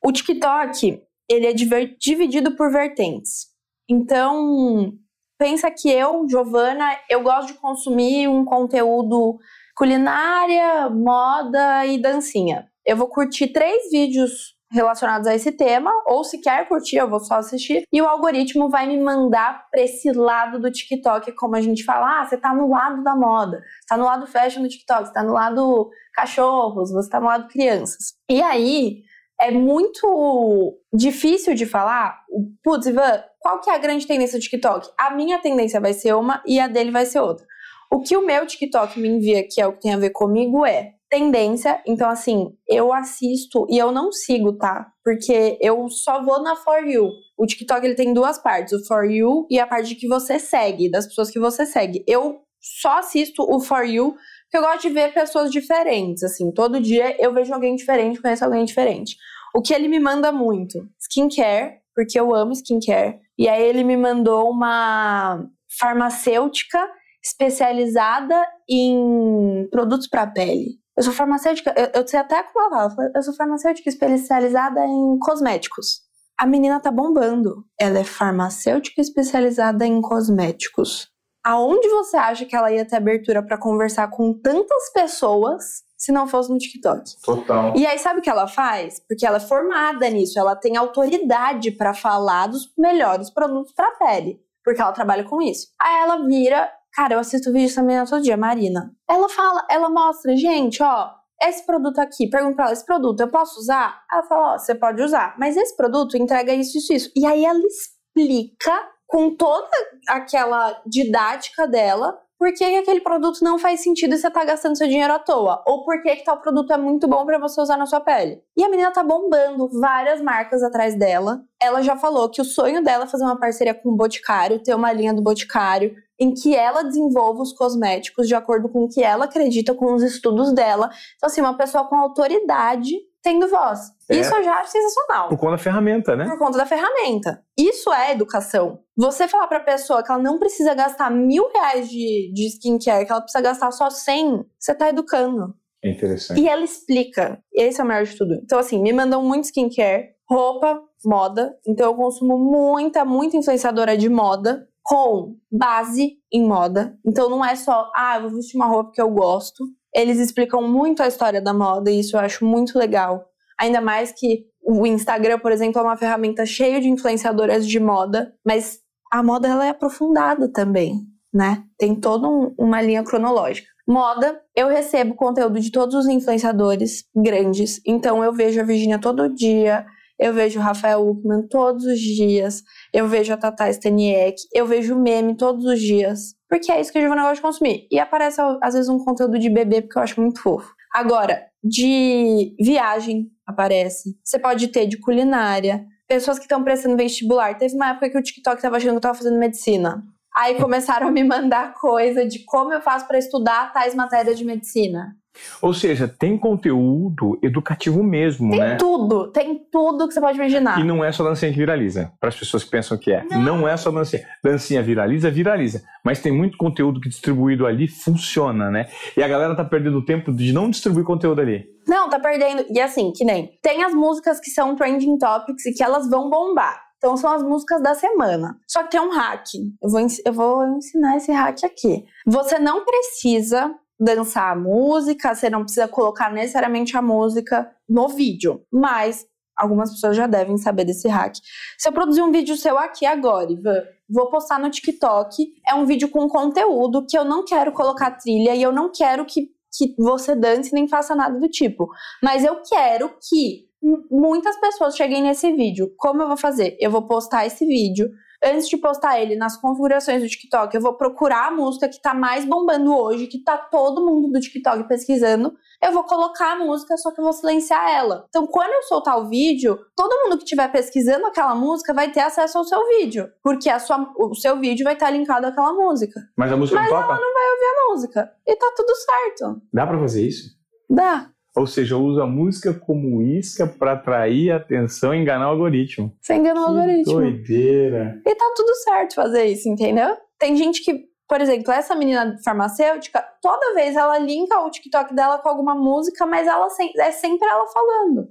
O 0.04 0.12
TikTok, 0.12 1.02
ele 1.30 1.48
é 1.48 1.54
dividido 1.54 2.56
por 2.56 2.72
vertentes. 2.72 3.48
Então, 3.90 4.94
pensa 5.38 5.70
que 5.72 5.90
eu, 5.90 6.28
Giovana, 6.28 6.98
eu 7.10 7.22
gosto 7.22 7.48
de 7.50 7.60
consumir 7.60 8.28
um 8.28 8.44
conteúdo 8.44 9.38
culinária, 9.76 10.90
moda 10.90 11.86
e 11.86 11.98
dancinha. 11.98 12.68
Eu 12.86 12.98
vou 12.98 13.08
curtir 13.08 13.48
três 13.48 13.92
vídeos 13.92 14.58
relacionados 14.72 15.28
a 15.28 15.36
esse 15.36 15.52
tema, 15.52 15.92
ou 16.06 16.24
se 16.24 16.40
quer 16.40 16.68
curtir, 16.68 16.98
eu 16.98 17.10
vou 17.10 17.20
só 17.20 17.36
assistir, 17.36 17.84
e 17.92 18.02
o 18.02 18.08
algoritmo 18.08 18.70
vai 18.70 18.86
me 18.86 19.00
mandar 19.00 19.66
para 19.72 19.82
esse 19.82 20.12
lado 20.12 20.60
do 20.60 20.70
TikTok, 20.70 21.32
como 21.34 21.56
a 21.56 21.62
gente 21.62 21.86
fala, 21.86 22.20
ah, 22.20 22.26
você 22.26 22.38
tá 22.38 22.54
no 22.54 22.70
lado 22.70 23.02
da 23.02 23.16
moda, 23.16 23.58
você 23.60 23.88
tá 23.88 23.98
no 23.98 24.04
lado 24.04 24.28
fashion 24.28 24.62
do 24.62 24.68
TikTok, 24.68 25.08
você 25.08 25.14
tá 25.14 25.24
no 25.24 25.34
lado 25.34 25.90
cachorros, 26.14 26.92
você 26.92 27.10
tá 27.10 27.20
no 27.20 27.28
lado 27.28 27.48
crianças. 27.48 28.14
E 28.30 28.42
aí, 28.42 29.04
é 29.40 29.52
muito 29.52 30.80
difícil 30.94 31.54
de 31.54 31.66
falar, 31.66 32.24
putz, 32.64 32.88
Ivan, 32.88 33.24
qual 33.40 33.62
que 33.62 33.70
é 33.70 33.76
a 33.76 33.78
grande 33.78 34.08
tendência 34.08 34.38
do 34.38 34.42
TikTok? 34.42 34.90
A 34.98 35.14
minha 35.14 35.40
tendência 35.40 35.80
vai 35.80 35.94
ser 35.94 36.14
uma 36.14 36.42
e 36.46 36.60
a 36.60 36.68
dele 36.68 36.92
vai 36.92 37.06
ser 37.06 37.20
outra. 37.20 37.46
O 37.92 38.02
que 38.02 38.18
o 38.18 38.26
meu 38.26 38.46
TikTok 38.46 39.00
me 39.00 39.08
envia, 39.08 39.48
que 39.48 39.62
é 39.62 39.68
o 39.68 39.74
que 39.74 39.82
tem 39.82 39.94
a 39.94 39.98
ver 39.98 40.10
comigo, 40.10 40.66
é 40.66 40.94
tendência. 41.10 41.82
Então, 41.88 42.10
assim, 42.10 42.54
eu 42.68 42.92
assisto 42.92 43.66
e 43.70 43.78
eu 43.78 43.92
não 43.92 44.12
sigo, 44.12 44.58
tá? 44.58 44.92
Porque 45.04 45.58
eu 45.62 45.88
só 45.90 46.24
vou 46.24 46.42
na 46.42 46.56
For 46.56 46.86
You. 46.86 47.10
O 47.38 47.46
TikTok 47.46 47.86
ele 47.86 47.96
tem 47.96 48.14
duas 48.14 48.38
partes, 48.38 48.74
o 48.74 48.86
For 48.86 49.06
You 49.06 49.48
e 49.50 49.60
a 49.60 49.68
parte 49.68 49.96
que 49.96 50.08
você 50.08 50.40
segue, 50.40 50.92
das 50.92 51.08
pessoas 51.08 51.30
que 51.30 51.40
você 51.40 51.66
segue. 51.66 52.04
Eu 52.08 52.42
só 52.60 52.98
assisto 53.00 53.44
o 53.44 53.60
For 53.60 53.86
You 53.86 54.16
porque 54.48 54.58
eu 54.58 54.62
gosto 54.62 54.82
de 54.84 54.90
ver 54.90 55.14
pessoas 55.14 55.52
diferentes, 55.52 56.24
assim. 56.24 56.52
Todo 56.52 56.80
dia 56.80 57.16
eu 57.22 57.34
vejo 57.34 57.54
alguém 57.54 57.76
diferente, 57.76 58.22
conheço 58.22 58.46
alguém 58.46 58.64
diferente. 58.64 59.18
O 59.54 59.62
que 59.62 59.74
ele 59.74 59.88
me 59.88 60.00
manda 60.00 60.32
muito? 60.32 60.88
Skincare, 61.00 61.80
porque 61.94 62.20
eu 62.20 62.34
amo 62.34 62.54
skincare. 62.54 63.20
E 63.38 63.48
aí 63.50 63.64
ele 63.64 63.84
me 63.84 63.98
mandou 63.98 64.50
uma 64.50 65.46
farmacêutica 65.80 66.80
especializada 67.24 68.42
em 68.70 69.68
produtos 69.70 70.08
para 70.08 70.26
pele. 70.28 70.80
Eu 70.96 71.04
sou 71.04 71.14
farmacêutica, 71.14 71.74
eu, 71.78 72.02
eu 72.02 72.08
sei 72.08 72.20
até 72.20 72.42
como 72.42 72.74
ela 72.74 72.90
fala, 72.90 73.12
eu 73.14 73.22
sou 73.22 73.34
farmacêutica 73.34 73.90
especializada 73.90 74.84
em 74.86 75.20
cosméticos. 75.20 76.02
A 76.38 76.46
menina 76.46 76.80
tá 76.80 76.92
bombando. 76.92 77.66
Ela 77.80 78.00
é 78.00 78.04
farmacêutica 78.04 79.02
especializada 79.02 79.86
em 79.86 80.00
cosméticos. 80.02 81.10
Aonde 81.48 81.88
você 81.88 82.18
acha 82.18 82.46
que 82.46 82.54
ela 82.54 82.70
ia 82.70 82.86
ter 82.86 82.98
abertura 82.98 83.42
para 83.42 83.58
conversar 83.58 84.10
com 84.10 84.34
tantas 84.34 84.92
pessoas 84.92 85.82
se 85.98 86.12
não 86.12 86.28
fosse 86.28 86.52
no 86.52 86.58
TikTok? 86.58 87.22
Total. 87.24 87.74
E 87.74 87.86
aí 87.86 87.98
sabe 87.98 88.20
o 88.20 88.22
que 88.22 88.30
ela 88.30 88.50
faz? 88.50 89.00
Porque 89.08 89.26
ela 89.26 89.38
é 89.38 89.40
formada 89.40 90.10
nisso, 90.10 90.38
ela 90.38 90.58
tem 90.58 90.76
autoridade 90.76 91.72
para 91.72 91.94
falar 91.94 92.48
dos 92.48 92.70
melhores 92.78 93.30
produtos 93.30 93.72
para 93.72 93.92
pele, 93.92 94.42
porque 94.62 94.82
ela 94.82 94.92
trabalha 94.92 95.24
com 95.24 95.42
isso. 95.42 95.68
Aí 95.82 96.02
ela 96.02 96.26
vira 96.26 96.70
Cara, 96.94 97.14
eu 97.14 97.20
assisto 97.20 97.54
vídeo 97.54 97.74
também 97.76 98.04
todo 98.06 98.24
dia, 98.24 98.36
Marina. 98.36 98.92
Ela 99.08 99.30
fala, 99.30 99.68
ela 99.70 99.88
mostra, 99.88 100.36
gente, 100.36 100.82
ó, 100.82 101.12
esse 101.40 101.64
produto 101.64 102.00
aqui, 102.00 102.28
pergunta 102.28 102.56
pra 102.56 102.66
ela, 102.66 102.74
esse 102.74 102.84
produto 102.84 103.22
eu 103.22 103.28
posso 103.28 103.60
usar? 103.60 104.04
Ela 104.12 104.24
fala, 104.24 104.54
ó, 104.54 104.58
você 104.58 104.74
pode 104.74 105.02
usar, 105.02 105.36
mas 105.38 105.56
esse 105.56 105.78
produto 105.78 106.18
entrega 106.18 106.54
isso, 106.54 106.78
isso, 106.78 106.92
isso. 106.92 107.12
E 107.16 107.24
aí 107.26 107.46
ela 107.46 107.60
explica 107.60 108.74
com 109.08 109.36
toda 109.36 109.70
aquela 110.08 110.82
didática 110.86 111.68
dela 111.68 112.20
por 112.38 112.54
que, 112.54 112.64
aquele 112.64 113.02
produto 113.02 113.44
não 113.44 113.58
faz 113.58 113.82
sentido 113.82 114.14
e 114.14 114.18
você 114.18 114.30
tá 114.30 114.46
gastando 114.46 114.78
seu 114.78 114.88
dinheiro 114.88 115.12
à 115.12 115.18
toa. 115.18 115.64
Ou 115.66 115.84
por 115.84 116.02
que, 116.04 116.18
que 116.18 116.24
tal 116.24 116.40
produto 116.40 116.72
é 116.72 116.78
muito 116.78 117.08
bom 117.08 117.26
para 117.26 117.40
você 117.40 117.60
usar 117.60 117.78
na 117.78 117.88
sua 117.88 118.00
pele. 118.00 118.42
E 118.56 118.64
a 118.64 118.70
menina 118.70 118.92
tá 118.92 119.04
bombando 119.04 119.68
várias 119.80 120.22
marcas 120.22 120.62
atrás 120.62 120.96
dela. 120.96 121.42
Ela 121.68 121.82
já 121.82 121.98
falou 121.98 122.30
que 122.30 122.42
o 122.42 122.46
sonho 122.46 122.84
dela 122.84 123.04
é 123.04 123.08
fazer 123.08 123.26
uma 123.26 123.38
parceria 123.38 123.74
com 123.74 123.90
o 123.90 123.96
Boticário, 123.96 124.64
ter 124.64 124.74
uma 124.74 124.92
linha 124.94 125.14
do 125.14 125.22
Boticário, 125.22 125.94
em 126.20 126.34
que 126.34 126.56
ela 126.56 126.82
desenvolva 126.84 127.42
os 127.42 127.54
cosméticos 127.54 128.28
de 128.28 128.34
acordo 128.34 128.70
com 128.70 128.86
o 128.86 128.90
que 128.90 129.04
ela 129.04 129.26
acredita, 129.26 129.74
com 129.74 129.94
os 129.94 130.02
estudos 130.02 130.54
dela. 130.54 130.90
Então, 131.16 131.28
assim, 131.28 131.42
uma 131.42 131.58
pessoa 131.58 131.84
com 131.86 131.96
autoridade 131.96 132.96
tendo 133.22 133.48
voz. 133.50 133.92
É. 134.10 134.16
Isso 134.16 134.34
eu 134.34 134.44
já 134.44 134.54
acho 134.54 134.72
sensacional. 134.72 135.28
Por 135.28 135.38
conta 135.38 135.52
da 135.52 135.58
ferramenta, 135.58 136.16
né? 136.16 136.26
Por 136.26 136.40
conta 136.40 136.58
da 136.58 136.66
ferramenta. 136.66 137.44
Isso 137.58 137.92
é 137.92 138.14
educação. 138.14 138.80
Você 138.96 139.28
falar 139.28 139.48
pra 139.48 139.60
pessoa 139.60 140.02
que 140.02 140.10
ela 140.10 140.22
não 140.22 140.40
precisa 140.40 140.74
gastar 140.74 141.12
mil 141.12 141.52
reais 141.52 141.90
de, 141.90 142.32
de 142.34 142.48
skincare, 142.48 143.06
que 143.06 143.12
ela 143.12 143.22
precisa 143.22 143.44
gastar 143.44 143.72
só 143.72 143.90
cem, 143.90 144.46
você 144.58 144.74
tá 144.74 144.90
educando. 144.90 145.54
É 145.84 145.92
interessante. 145.92 146.40
E 146.40 146.48
ela 146.48 146.64
explica. 146.64 147.40
Esse 147.54 147.82
é 147.82 147.84
o 147.84 147.88
melhor 147.88 148.06
de 148.06 148.18
tudo. 148.18 148.34
Então, 148.44 148.58
assim, 148.58 148.82
me 148.82 148.94
mandam 148.94 149.22
muito 149.22 149.44
skincare, 149.46 150.16
roupa, 150.30 150.82
moda. 151.06 151.56
Então, 151.66 151.88
eu 151.88 151.96
consumo 151.96 152.38
muita, 152.38 153.06
muita 153.06 153.38
influenciadora 153.38 153.98
de 153.98 154.10
moda 154.10 154.68
com 154.88 155.36
base 155.52 156.14
em 156.32 156.48
moda. 156.48 156.98
Então 157.06 157.30
não 157.30 157.44
é 157.44 157.58
só, 157.58 157.92
ah, 157.94 158.16
eu 158.16 158.22
vou 158.22 158.38
vestir 158.38 158.56
uma 158.56 158.68
roupa 158.68 158.92
que 158.94 159.02
eu 159.02 159.10
gosto. 159.10 159.66
Eles 159.94 160.18
explicam 160.18 160.62
muito 160.62 161.04
a 161.04 161.08
história 161.08 161.42
da 161.42 161.54
moda 161.54 161.92
e 161.92 162.00
isso 162.00 162.16
eu 162.16 162.22
acho 162.22 162.46
muito 162.46 162.80
legal. 162.80 163.26
Ainda 163.60 163.82
mais 163.82 164.14
que 164.14 164.46
o 164.66 164.88
Instagram, 164.88 165.40
por 165.40 165.52
exemplo, 165.52 165.82
é 165.82 165.84
uma 165.84 165.98
ferramenta 165.98 166.46
cheia 166.46 166.80
de 166.80 166.88
influenciadoras 166.88 167.68
de 167.68 167.80
moda, 167.82 168.34
mas 168.46 168.80
a 169.12 169.22
moda 169.22 169.50
ela 169.50 169.66
é 169.66 169.70
aprofundada 169.70 170.50
também, 170.50 171.02
né? 171.34 171.64
Tem 171.78 171.94
toda 171.94 172.28
um, 172.28 172.54
uma 172.58 172.82
linha 172.82 173.04
cronológica. 173.04 173.68
Moda, 173.86 174.42
eu 174.56 174.68
recebo 174.68 175.16
conteúdo 175.16 175.60
de 175.60 175.72
todos 175.72 175.96
os 175.96 176.08
influenciadores 176.08 177.04
grandes, 177.16 177.82
então 177.86 178.24
eu 178.24 178.34
vejo 178.34 178.60
a 178.60 178.66
Virginia 178.66 179.00
todo 179.00 179.34
dia, 179.34 179.86
eu 180.20 180.34
vejo 180.34 180.60
o 180.60 180.64
Rafael 180.64 181.08
Uckman 181.08 181.48
todos 181.48 181.86
os 181.86 182.00
dias, 182.00 182.64
eu 182.94 183.08
vejo 183.08 183.34
a 183.34 183.38
Tata 183.38 183.70
Staniek, 183.70 184.36
eu 184.54 184.66
vejo 184.66 184.96
meme 184.96 185.36
todos 185.36 185.66
os 185.66 185.80
dias, 185.80 186.36
porque 186.50 186.72
é 186.72 186.82
isso 186.82 186.92
que 186.92 186.98
a 186.98 187.02
Giovana 187.02 187.22
gosta 187.24 187.36
de 187.36 187.42
consumir. 187.42 187.88
E 187.92 188.00
aparece 188.00 188.42
às 188.62 188.74
vezes 188.74 188.90
um 188.90 188.98
conteúdo 188.98 189.38
de 189.38 189.50
bebê 189.50 189.82
porque 189.82 189.98
eu 189.98 190.04
acho 190.04 190.22
muito 190.22 190.42
fofo. 190.42 190.74
Agora, 190.94 191.46
de 191.64 192.56
viagem 192.60 193.30
aparece. 193.46 194.18
Você 194.24 194.40
pode 194.40 194.70
ter 194.70 194.88
de 194.88 195.00
culinária, 195.00 195.86
pessoas 196.08 196.38
que 196.38 196.46
estão 196.46 196.64
prestando 196.64 196.98
vestibular. 196.98 197.58
Teve 197.58 197.76
uma 197.76 197.90
época 197.90 198.10
que 198.10 198.18
o 198.18 198.24
TikTok 198.24 198.56
estava 198.56 198.78
achando 198.78 198.92
que 198.92 198.96
eu 198.96 198.98
estava 198.98 199.18
fazendo 199.18 199.38
medicina. 199.38 200.04
Aí 200.36 200.56
começaram 200.56 201.08
a 201.08 201.12
me 201.12 201.24
mandar 201.24 201.74
coisa 201.74 202.26
de 202.26 202.46
como 202.46 202.72
eu 202.72 202.82
faço 202.82 203.08
para 203.08 203.18
estudar 203.18 203.74
tais 203.74 203.96
matérias 203.96 204.38
de 204.38 204.46
medicina. 204.46 205.16
Ou 205.62 205.74
seja, 205.74 206.08
tem 206.08 206.38
conteúdo 206.38 207.40
educativo 207.42 208.04
mesmo, 208.04 208.52
tem 208.52 208.60
né? 208.60 208.70
Tem 208.70 208.78
tudo, 208.78 209.32
tem 209.32 209.62
tudo 209.72 210.08
que 210.08 210.14
você 210.14 210.22
pode 210.22 210.38
imaginar. 210.38 210.80
E 210.80 210.84
não 210.84 211.04
é 211.04 211.12
só 211.12 211.24
dancinha 211.24 211.52
que 211.52 211.58
viraliza, 211.58 212.12
para 212.20 212.30
as 212.30 212.36
pessoas 212.36 212.64
que 212.64 212.70
pensam 212.70 212.98
que 212.98 213.12
é. 213.12 213.24
Não. 213.30 213.42
não. 213.42 213.68
é 213.68 213.76
só 213.78 213.92
dancinha. 213.92 214.26
Dancinha 214.44 214.82
viraliza, 214.82 215.30
viraliza. 215.30 215.84
Mas 216.04 216.22
tem 216.22 216.32
muito 216.32 216.58
conteúdo 216.58 217.00
que 217.00 217.10
distribuído 217.10 217.66
ali 217.66 217.88
funciona, 217.88 218.70
né? 218.72 218.88
E 219.16 219.24
a 219.24 219.28
galera 219.28 219.56
tá 219.56 219.66
perdendo 219.66 220.04
tempo 220.04 220.32
de 220.34 220.54
não 220.54 220.70
distribuir 220.70 221.06
conteúdo 221.06 221.42
ali. 221.42 221.66
Não, 221.88 222.10
tá 222.10 222.20
perdendo. 222.20 222.66
E 222.70 222.80
assim, 222.80 223.12
que 223.16 223.24
nem. 223.24 223.50
Tem 223.62 223.84
as 223.84 223.94
músicas 223.94 224.40
que 224.40 224.50
são 224.50 224.76
trending 224.76 225.18
topics 225.18 225.66
e 225.66 225.74
que 225.74 225.84
elas 225.84 226.10
vão 226.10 226.30
bombar. 226.30 226.88
Então 226.98 227.16
são 227.16 227.32
as 227.32 227.44
músicas 227.44 227.82
da 227.82 227.94
semana. 227.94 228.60
Só 228.68 228.84
que 228.84 228.92
tem 228.92 229.00
um 229.00 229.12
hack. 229.12 229.46
Eu 229.82 229.90
vou, 229.90 230.08
eu 230.26 230.34
vou 230.34 230.78
ensinar 230.78 231.18
esse 231.18 231.32
hack 231.32 231.64
aqui. 231.64 232.06
Você 232.26 232.58
não 232.58 232.84
precisa 232.84 233.74
dançar 234.00 234.52
a 234.52 234.56
música, 234.56 235.34
você 235.34 235.50
não 235.50 235.64
precisa 235.64 235.88
colocar 235.88 236.32
necessariamente 236.32 236.96
a 236.96 237.02
música 237.02 237.70
no 237.90 238.08
vídeo, 238.08 238.64
mas 238.72 239.26
algumas 239.56 239.92
pessoas 239.92 240.16
já 240.16 240.28
devem 240.28 240.58
saber 240.58 240.86
desse 240.86 241.08
hack. 241.08 241.36
Se 241.78 241.90
eu 241.90 241.94
produzir 241.94 242.22
um 242.22 242.32
vídeo 242.32 242.56
seu 242.56 242.78
aqui 242.78 243.06
agora, 243.06 243.52
Ivan, 243.52 243.84
vou 244.08 244.30
postar 244.30 244.60
no 244.60 244.70
TikTok, 244.70 245.48
é 245.68 245.74
um 245.74 245.86
vídeo 245.86 246.10
com 246.10 246.28
conteúdo 246.28 247.06
que 247.06 247.18
eu 247.18 247.26
não 247.26 247.44
quero 247.44 247.72
colocar 247.72 248.12
trilha 248.12 248.56
e 248.56 248.62
eu 248.62 248.72
não 248.72 248.92
quero 248.92 249.26
que, 249.26 249.50
que 249.76 249.96
você 249.98 250.36
dance 250.36 250.72
nem 250.74 250.88
faça 250.88 251.16
nada 251.16 251.40
do 251.40 251.50
tipo, 251.50 251.90
mas 252.22 252.46
eu 252.46 252.62
quero 252.62 253.10
que 253.28 253.68
muitas 254.12 254.60
pessoas 254.60 254.96
cheguem 254.96 255.22
nesse 255.22 255.52
vídeo. 255.52 255.94
Como 255.98 256.22
eu 256.22 256.28
vou 256.28 256.38
fazer? 256.38 256.76
Eu 256.80 256.92
vou 256.92 257.08
postar 257.08 257.46
esse 257.46 257.66
vídeo 257.66 258.10
antes 258.48 258.68
de 258.68 258.78
postar 258.78 259.22
ele 259.22 259.36
nas 259.36 259.58
configurações 259.58 260.22
do 260.22 260.28
TikTok, 260.28 260.74
eu 260.76 260.82
vou 260.82 260.94
procurar 260.94 261.48
a 261.48 261.52
música 261.52 261.88
que 261.88 262.02
tá 262.02 262.14
mais 262.14 262.46
bombando 262.46 262.96
hoje, 262.96 263.28
que 263.28 263.44
tá 263.44 263.58
todo 263.58 264.06
mundo 264.06 264.32
do 264.32 264.40
TikTok 264.40 264.88
pesquisando. 264.88 265.54
Eu 265.82 265.92
vou 265.92 266.04
colocar 266.04 266.54
a 266.54 266.56
música, 266.58 266.98
só 266.98 267.12
que 267.12 267.20
eu 267.20 267.24
vou 267.24 267.34
silenciar 267.34 267.90
ela. 267.90 268.26
Então, 268.30 268.48
quando 268.48 268.72
eu 268.72 268.84
soltar 268.84 269.20
o 269.20 269.30
vídeo, 269.30 269.78
todo 269.96 270.24
mundo 270.24 270.38
que 270.38 270.44
estiver 270.44 270.72
pesquisando 270.72 271.26
aquela 271.28 271.54
música 271.54 271.94
vai 271.94 272.12
ter 272.12 272.22
acesso 272.22 272.58
ao 272.58 272.64
seu 272.64 272.80
vídeo, 272.88 273.30
porque 273.44 273.70
a 273.70 273.80
sua, 273.80 274.12
o 274.18 274.34
seu 274.34 274.58
vídeo 274.60 274.84
vai 274.84 274.94
estar 274.94 275.10
linkado 275.10 275.46
àquela 275.46 275.74
música. 275.74 276.20
Mas 276.36 276.52
a 276.52 276.58
música 276.58 276.80
Mas 276.80 276.90
não 276.90 276.98
toca? 276.98 277.14
ela 277.14 277.22
não 277.22 277.34
vai 277.34 277.52
ouvir 277.52 277.66
a 277.66 277.92
música. 277.92 278.32
E 278.48 278.56
tá 278.56 278.74
tudo 278.76 278.96
certo. 278.96 279.62
Dá 279.72 279.86
para 279.86 280.00
fazer 280.00 280.28
isso? 280.28 280.58
Dá. 280.90 281.30
Ou 281.58 281.66
seja, 281.66 281.98
usa 281.98 282.22
a 282.22 282.28
música 282.28 282.72
como 282.72 283.20
isca 283.20 283.66
para 283.66 283.94
atrair 283.94 284.52
atenção 284.52 285.12
e 285.12 285.18
enganar 285.18 285.48
o 285.48 285.54
algoritmo. 285.54 286.16
Você 286.22 286.36
engana 286.36 286.62
o 286.62 286.66
algoritmo. 286.66 287.14
Doideira. 287.14 288.22
E 288.24 288.36
tá 288.36 288.54
tudo 288.56 288.76
certo 288.76 289.16
fazer 289.16 289.46
isso, 289.46 289.68
entendeu? 289.68 290.16
Tem 290.38 290.56
gente 290.56 290.84
que, 290.84 291.06
por 291.28 291.42
exemplo, 291.42 291.72
essa 291.72 291.96
menina 291.96 292.38
farmacêutica, 292.46 293.26
toda 293.42 293.74
vez 293.74 293.96
ela 293.96 294.20
linka 294.20 294.60
o 294.60 294.70
TikTok 294.70 295.16
dela 295.16 295.40
com 295.40 295.50
alguma 295.50 295.74
música, 295.74 296.28
mas 296.28 296.46
ela 296.46 296.68
é 297.00 297.12
sempre 297.12 297.48
ela 297.50 297.66
falando. 297.66 298.30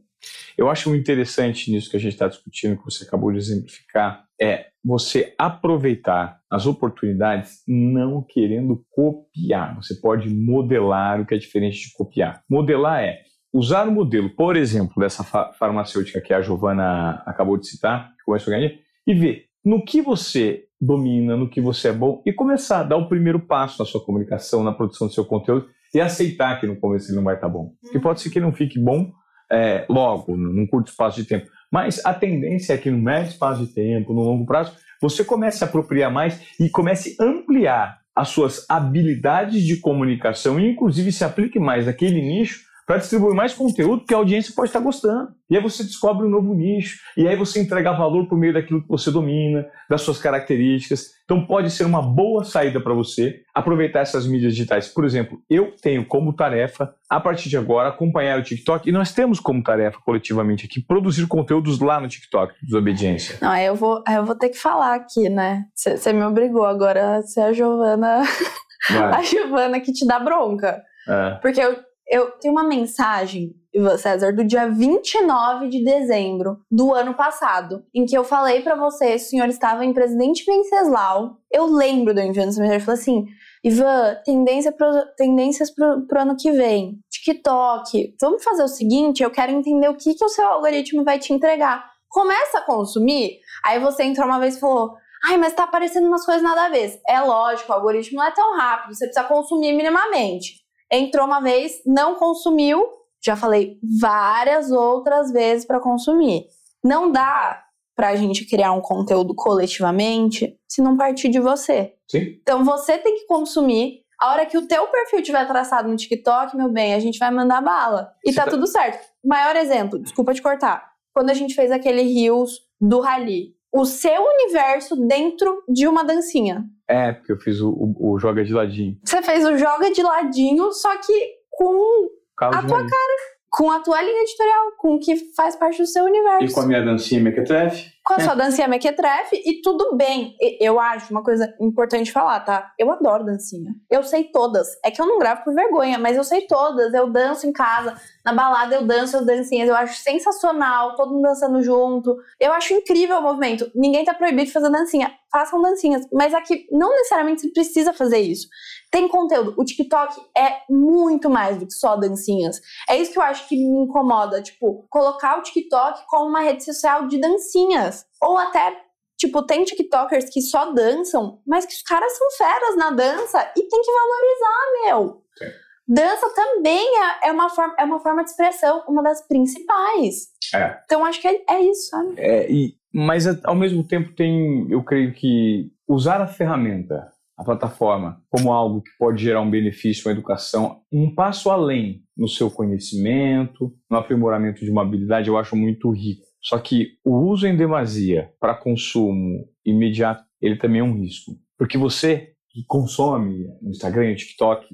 Eu 0.57 0.70
acho 0.70 0.94
interessante 0.94 1.70
nisso 1.70 1.90
que 1.90 1.96
a 1.96 2.00
gente 2.00 2.14
está 2.14 2.26
discutindo, 2.26 2.79
que 2.79 2.85
você 2.85 3.05
acabou 3.05 3.31
de 3.31 3.38
exemplificar, 3.38 4.24
é 4.40 4.66
você 4.85 5.35
aproveitar 5.38 6.40
as 6.50 6.66
oportunidades 6.66 7.62
não 7.66 8.22
querendo 8.22 8.85
copiar. 8.90 9.76
Você 9.76 9.94
pode 10.00 10.29
modelar 10.31 11.20
o 11.20 11.26
que 11.26 11.35
é 11.35 11.38
diferente 11.38 11.88
de 11.88 11.92
copiar. 11.92 12.42
Modelar 12.48 13.02
é 13.02 13.22
usar 13.52 13.88
o 13.88 13.92
modelo, 13.92 14.31
por 14.31 14.57
exemplo, 14.57 14.94
dessa 14.98 15.24
farmacêutica 15.59 16.20
que 16.20 16.33
a 16.33 16.40
Giovana 16.40 17.22
acabou 17.26 17.59
de 17.59 17.66
citar, 17.66 18.11
que 18.16 18.24
começou 18.24 18.52
a 18.52 18.57
ganhar, 18.57 18.72
e 19.07 19.14
ver 19.14 19.46
no 19.64 19.85
que 19.85 20.00
você 20.00 20.64
domina, 20.81 21.37
no 21.37 21.48
que 21.48 21.61
você 21.61 21.88
é 21.88 21.92
bom, 21.92 22.22
e 22.24 22.33
começar 22.33 22.81
a 22.81 22.85
dar 22.85 22.96
o 22.96 23.09
primeiro 23.09 23.40
passo 23.40 23.79
na 23.79 23.87
sua 23.87 24.05
comunicação, 24.05 24.62
na 24.62 24.72
produção 24.72 25.07
do 25.07 25.12
seu 25.12 25.24
conteúdo, 25.24 25.68
e 25.94 26.00
aceitar 26.00 26.61
que 26.61 26.66
no 26.66 26.76
começo 26.76 27.09
ele 27.09 27.16
não 27.16 27.24
vai 27.24 27.35
estar 27.35 27.48
bom. 27.48 27.72
Porque 27.81 27.98
pode 27.98 28.20
ser 28.20 28.31
que 28.31 28.38
ele 28.38 28.46
não 28.46 28.52
fique 28.52 28.79
bom 28.79 29.11
é, 29.50 29.87
logo, 29.88 30.37
num 30.37 30.66
curto 30.66 30.90
espaço 30.90 31.20
de 31.20 31.28
tempo. 31.28 31.46
Mas 31.70 32.04
a 32.04 32.14
tendência 32.14 32.74
é 32.74 32.78
que 32.78 32.90
no 32.90 32.98
médio 32.98 33.30
espaço 33.30 33.66
de 33.66 33.72
tempo, 33.72 34.12
no 34.12 34.22
longo 34.22 34.46
prazo, 34.46 34.72
você 35.00 35.24
comece 35.24 35.62
a 35.62 35.66
apropriar 35.66 36.11
mais 36.11 36.40
e 36.59 36.68
comece 36.68 37.16
a 37.20 37.24
ampliar 37.24 37.98
as 38.14 38.28
suas 38.28 38.64
habilidades 38.68 39.62
de 39.62 39.76
comunicação 39.76 40.59
e, 40.59 40.70
inclusive, 40.70 41.12
se 41.12 41.22
aplique 41.22 41.59
mais 41.59 41.87
naquele 41.87 42.22
nicho 42.22 42.65
para 42.87 42.99
distribuir 42.99 43.35
mais 43.35 43.53
conteúdo 43.53 44.05
que 44.05 44.14
a 44.14 44.16
audiência 44.16 44.55
pode 44.55 44.68
estar 44.68 44.79
gostando. 44.79 45.31
E 45.51 45.57
aí 45.57 45.62
você 45.62 45.83
descobre 45.83 46.25
um 46.25 46.31
novo 46.31 46.55
nicho, 46.55 47.01
e 47.16 47.27
aí 47.27 47.37
você 47.37 47.61
entrega 47.61 47.92
valor 47.92 48.29
por 48.29 48.38
meio 48.38 48.55
daquilo 48.55 48.81
que 48.81 48.88
você 48.88 49.11
domina, 49.11 49.66
das 49.90 50.03
suas 50.03 50.18
características. 50.18 51.16
Então 51.25 51.44
pode 51.44 51.70
ser 51.70 51.85
uma 51.85 52.01
boa 52.01 52.44
saída 52.44 52.81
para 52.81 52.94
você 52.94 53.42
aproveitar 53.53 54.01
essas 54.01 54.27
mídias 54.27 54.55
digitais. 54.55 54.87
Por 54.87 55.05
exemplo, 55.05 55.38
eu 55.51 55.75
tenho 55.83 56.07
como 56.07 56.33
tarefa, 56.33 56.94
a 57.11 57.18
partir 57.18 57.49
de 57.49 57.57
agora, 57.57 57.88
acompanhar 57.88 58.38
o 58.38 58.42
TikTok, 58.42 58.88
e 58.88 58.92
nós 58.92 59.12
temos 59.12 59.40
como 59.40 59.62
tarefa 59.62 59.99
coletivamente 60.05 60.66
aqui 60.66 60.81
produzir 60.81 61.27
conteúdos 61.27 61.81
lá 61.81 62.01
no 62.01 62.07
TikTok, 62.07 62.55
Desobediência. 62.62 63.38
Não, 63.42 63.57
eu 63.57 63.75
vou, 63.75 64.03
eu 64.09 64.25
vou 64.25 64.37
ter 64.37 64.51
que 64.51 64.59
falar 64.59 64.94
aqui, 64.94 65.29
né? 65.29 65.64
Você 65.75 66.12
me 66.12 66.22
obrigou 66.22 66.64
agora 66.64 67.16
a 67.16 67.22
ser 67.22 67.40
a 67.40 67.53
Giovana. 67.53 68.22
a 69.12 69.22
Giovana 69.22 69.81
que 69.81 69.92
te 69.92 70.07
dá 70.07 70.20
bronca. 70.20 70.83
É. 71.09 71.38
Porque 71.40 71.61
eu, 71.61 71.77
eu 72.09 72.31
tenho 72.33 72.53
uma 72.53 72.64
mensagem, 72.64 73.55
César, 73.99 74.33
do 74.33 74.45
dia 74.45 74.69
29 74.69 75.69
de 75.69 75.85
dezembro 75.85 76.61
do 76.71 76.95
ano 76.95 77.14
passado, 77.14 77.85
em 77.95 78.07
que 78.07 78.16
eu 78.16 78.23
falei 78.23 78.62
para 78.62 78.77
você, 78.77 79.16
o 79.16 79.19
senhor 79.19 79.49
estava 79.49 79.85
em 79.85 79.92
Presidente 79.92 80.45
Venceslau. 80.45 81.38
Eu 81.51 81.66
lembro 81.66 82.14
do 82.14 82.21
enviando 82.21 82.49
essa 82.49 82.61
mensagem, 82.61 82.81
eu 82.81 82.85
falei 82.85 83.01
assim, 83.01 83.25
Ivan, 83.64 84.16
tendência 84.25 84.73
pro, 84.73 84.88
tendências 85.16 85.71
pro, 85.71 86.07
pro 86.07 86.21
ano 86.21 86.37
que 86.37 86.53
vem. 86.53 87.01
TikTok, 87.11 88.14
vamos 88.21 88.45
fazer 88.45 88.62
o 88.62 88.69
seguinte, 88.69 89.23
eu 89.23 89.31
quero 89.31 89.53
entender 89.53 89.88
o 89.88 89.97
que, 89.97 90.14
que 90.14 90.25
o 90.25 90.29
seu 90.29 90.47
algoritmo 90.47 91.03
vai 91.03 91.19
te 91.19 91.33
entregar. 91.33 91.90
Começa 92.09 92.59
a 92.59 92.62
consumir, 92.62 93.40
aí 93.64 93.81
você 93.81 94.05
entrou 94.05 94.27
uma 94.27 94.38
vez 94.38 94.57
e 94.57 94.61
falou, 94.61 94.95
Ai, 95.29 95.37
mas 95.38 95.55
tá 95.55 95.64
aparecendo 95.64 96.07
umas 96.07 96.25
coisas 96.25 96.42
nada 96.42 96.66
a 96.66 96.69
ver. 96.69 97.01
É 97.09 97.21
lógico, 97.21 97.73
o 97.73 97.75
algoritmo 97.75 98.19
não 98.19 98.27
é 98.27 98.31
tão 98.31 98.57
rápido, 98.57 98.95
você 98.95 99.07
precisa 99.07 99.27
consumir 99.27 99.73
minimamente. 99.73 100.65
Entrou 100.90 101.27
uma 101.27 101.40
vez, 101.40 101.83
não 101.85 102.16
consumiu, 102.16 102.85
já 103.25 103.35
falei 103.37 103.79
várias 104.01 104.70
outras 104.70 105.33
vezes 105.33 105.64
para 105.64 105.81
consumir. 105.81 106.46
Não 106.85 107.11
dá 107.11 107.62
para 107.96 108.11
a 108.11 108.16
gente 108.16 108.44
criar 108.44 108.72
um 108.72 108.81
conteúdo 108.81 109.35
coletivamente 109.35 110.57
se 110.68 110.83
não 110.83 110.96
partir 110.96 111.29
de 111.29 111.40
você. 111.40 111.94
Sim. 112.09 112.38
Então 112.42 112.62
você 112.62 112.99
tem 112.99 113.16
que 113.16 113.27
consumir. 113.27 114.05
A 114.20 114.31
hora 114.31 114.46
que 114.46 114.57
o 114.57 114.66
teu 114.66 114.87
perfil 114.88 115.22
tiver 115.22 115.46
traçado 115.46 115.88
no 115.88 115.96
TikTok, 115.96 116.57
meu 116.57 116.70
bem, 116.70 116.94
a 116.94 117.01
gente 117.01 117.18
vai 117.18 117.31
mandar 117.31 117.61
bala. 117.61 118.12
E 118.25 118.33
tá, 118.33 118.44
tá 118.44 118.51
tudo 118.51 118.66
certo. 118.66 119.05
Maior 119.25 119.57
exemplo, 119.57 119.99
desculpa 119.99 120.33
te 120.33 120.40
cortar. 120.40 120.90
Quando 121.12 121.31
a 121.31 121.35
gente 121.35 121.55
fez 121.55 121.70
aquele 121.70 122.03
Rios 122.03 122.61
do 122.81 123.01
Rally, 123.01 123.56
o 123.76 123.84
seu 123.84 124.22
universo 124.22 124.96
dentro 125.06 125.62
de 125.68 125.86
uma 125.86 126.02
dancinha. 126.02 126.64
É, 126.88 127.12
porque 127.12 127.32
eu 127.32 127.38
fiz 127.38 127.60
o, 127.60 127.68
o, 127.68 128.12
o 128.12 128.18
Joga 128.18 128.42
de 128.42 128.54
Ladinho. 128.54 128.98
Você 129.04 129.20
fez 129.20 129.44
o 129.44 129.58
Joga 129.58 129.90
de 129.90 130.02
Ladinho, 130.02 130.72
só 130.72 130.96
que 130.96 131.12
com 131.50 132.08
a 132.38 132.62
tua 132.62 132.78
cara 132.78 133.36
com 133.56 133.70
a 133.70 133.80
tua 133.80 134.02
linha 134.02 134.20
editorial, 134.20 134.72
com 134.76 134.96
o 134.96 135.00
que 135.00 135.16
faz 135.34 135.56
parte 135.56 135.78
do 135.78 135.86
seu 135.86 136.04
universo. 136.04 136.44
E 136.44 136.52
com 136.52 136.60
a 136.60 136.66
minha 136.66 136.84
dancinha 136.84 137.22
mequetrefe. 137.22 137.90
Com 138.07 138.14
a 138.14 138.19
é. 138.19 138.21
sua 138.21 138.37
dancinha 138.37 138.69
mequetrefe, 138.69 139.42
e 139.45 139.61
tudo 139.61 139.97
bem. 139.97 140.37
Eu 140.61 140.79
acho 140.79 141.11
uma 141.11 141.25
coisa 141.25 141.53
importante 141.61 142.12
falar, 142.12 142.38
tá? 142.38 142.73
Eu 142.79 142.88
adoro 142.92 143.25
dancinha. 143.25 143.75
Eu 143.90 144.05
sei 144.05 144.31
todas. 144.31 144.69
É 144.85 144.92
que 144.92 145.03
eu 145.03 145.07
não 145.07 145.19
gravo 145.19 145.42
por 145.42 145.53
vergonha, 145.53 145.99
mas 145.99 146.16
eu 146.16 146.23
sei 146.23 146.47
todas. 146.47 146.95
Eu 146.95 147.11
danço 147.11 147.49
em 147.49 147.53
casa, 147.53 148.01
na 148.25 148.33
balada 148.33 148.77
eu 148.77 148.87
danço 148.87 149.16
as 149.16 149.27
dancinhas. 149.27 149.69
Eu 149.69 149.75
acho 149.75 150.01
sensacional, 150.01 150.95
todo 150.95 151.14
mundo 151.14 151.23
dançando 151.23 151.61
junto. 151.64 152.16
Eu 152.38 152.53
acho 152.53 152.75
incrível 152.75 153.19
o 153.19 153.23
movimento. 153.23 153.69
Ninguém 153.75 154.05
tá 154.05 154.14
proibido 154.14 154.45
de 154.45 154.53
fazer 154.53 154.71
dancinha. 154.71 155.12
Façam 155.33 155.61
dancinhas. 155.61 156.07
Mas 156.12 156.33
aqui, 156.33 156.64
não 156.71 156.90
necessariamente 156.90 157.40
você 157.40 157.49
precisa 157.49 157.92
fazer 157.92 158.19
isso. 158.21 158.47
Tem 158.96 159.09
conteúdo. 159.09 159.52
O 159.59 159.62
TikTok 159.62 160.18
é 160.35 160.62
muito 160.70 161.28
mais 161.28 161.59
do 161.59 161.66
que 161.66 161.74
só 161.74 161.96
dancinhas. 161.96 162.59
É 162.88 162.96
isso 162.96 163.12
que 163.12 163.18
eu 163.18 163.22
acho 163.22 163.46
que 163.46 163.54
me 163.54 163.85
incomoda. 163.85 164.40
Tipo, 164.40 164.87
colocar 164.88 165.38
o 165.38 165.42
TikTok 165.42 166.06
como 166.06 166.30
uma 166.30 166.40
rede 166.40 166.64
social 166.64 167.06
de 167.06 167.20
dancinhas. 167.20 168.06
Ou 168.22 168.38
até 168.38 168.74
Tipo, 169.18 169.42
tem 169.42 169.64
TikTokers 169.64 170.30
que 170.30 170.42
só 170.42 170.72
dançam, 170.72 171.40
mas 171.46 171.64
que 171.64 171.72
os 171.72 171.82
caras 171.82 172.12
são 172.16 172.30
feras 172.37 172.76
na 172.76 172.90
dança 172.90 173.40
e 173.56 173.62
tem 173.66 173.82
que 173.82 173.90
valorizar, 173.92 174.82
meu. 174.85 175.24
Sim. 175.38 175.52
Dança 175.88 176.35
também 176.35 176.87
é, 177.02 177.28
é, 177.28 177.32
uma 177.32 177.48
forma, 177.48 177.74
é 177.78 177.85
uma 177.85 178.00
forma 178.00 178.24
de 178.24 178.30
expressão, 178.30 178.82
uma 178.87 179.02
das 179.02 179.26
principais. 179.26 180.28
É. 180.54 180.78
Então 180.85 181.04
acho 181.04 181.20
que 181.20 181.28
é, 181.28 181.44
é 181.48 181.61
isso, 181.62 181.88
sabe? 181.88 182.14
É, 182.18 182.50
e, 182.50 182.74
mas 182.92 183.26
ao 183.44 183.54
mesmo 183.54 183.87
tempo 183.87 184.14
tem, 184.14 184.70
eu 184.70 184.82
creio 184.82 185.14
que 185.14 185.70
usar 185.88 186.20
a 186.20 186.26
ferramenta 186.26 187.11
a 187.37 187.44
plataforma 187.44 188.22
como 188.31 188.53
algo 188.53 188.83
que 188.83 188.90
pode 188.99 189.22
gerar 189.22 189.42
um 189.42 189.51
benefício, 189.51 190.09
uma 190.09 190.12
educação, 190.12 190.81
um 190.90 191.14
passo 191.14 191.51
além 191.51 192.03
no 192.16 192.29
seu 192.29 192.51
conhecimento, 192.51 193.75
no 193.90 193.99
aprimoramento 193.99 194.64
de 194.64 194.70
uma 194.70 194.83
habilidade, 194.83 195.29
eu 195.29 195.37
acho 195.37 195.55
muito 195.55 195.90
rico. 195.90 196.25
Só 196.40 196.59
que 196.59 196.92
o 197.05 197.16
uso 197.29 197.46
em 197.46 197.57
demasia 197.57 198.31
para 198.40 198.55
consumo 198.55 199.46
imediato, 199.64 200.25
ele 200.40 200.57
também 200.57 200.81
é 200.81 200.85
um 200.85 200.96
risco. 200.99 201.33
Porque 201.59 201.77
você 201.77 202.33
que 202.51 202.64
consome 202.66 203.46
no 203.61 203.70
Instagram 203.70 204.11
no 204.11 204.16
TikTok, 204.16 204.66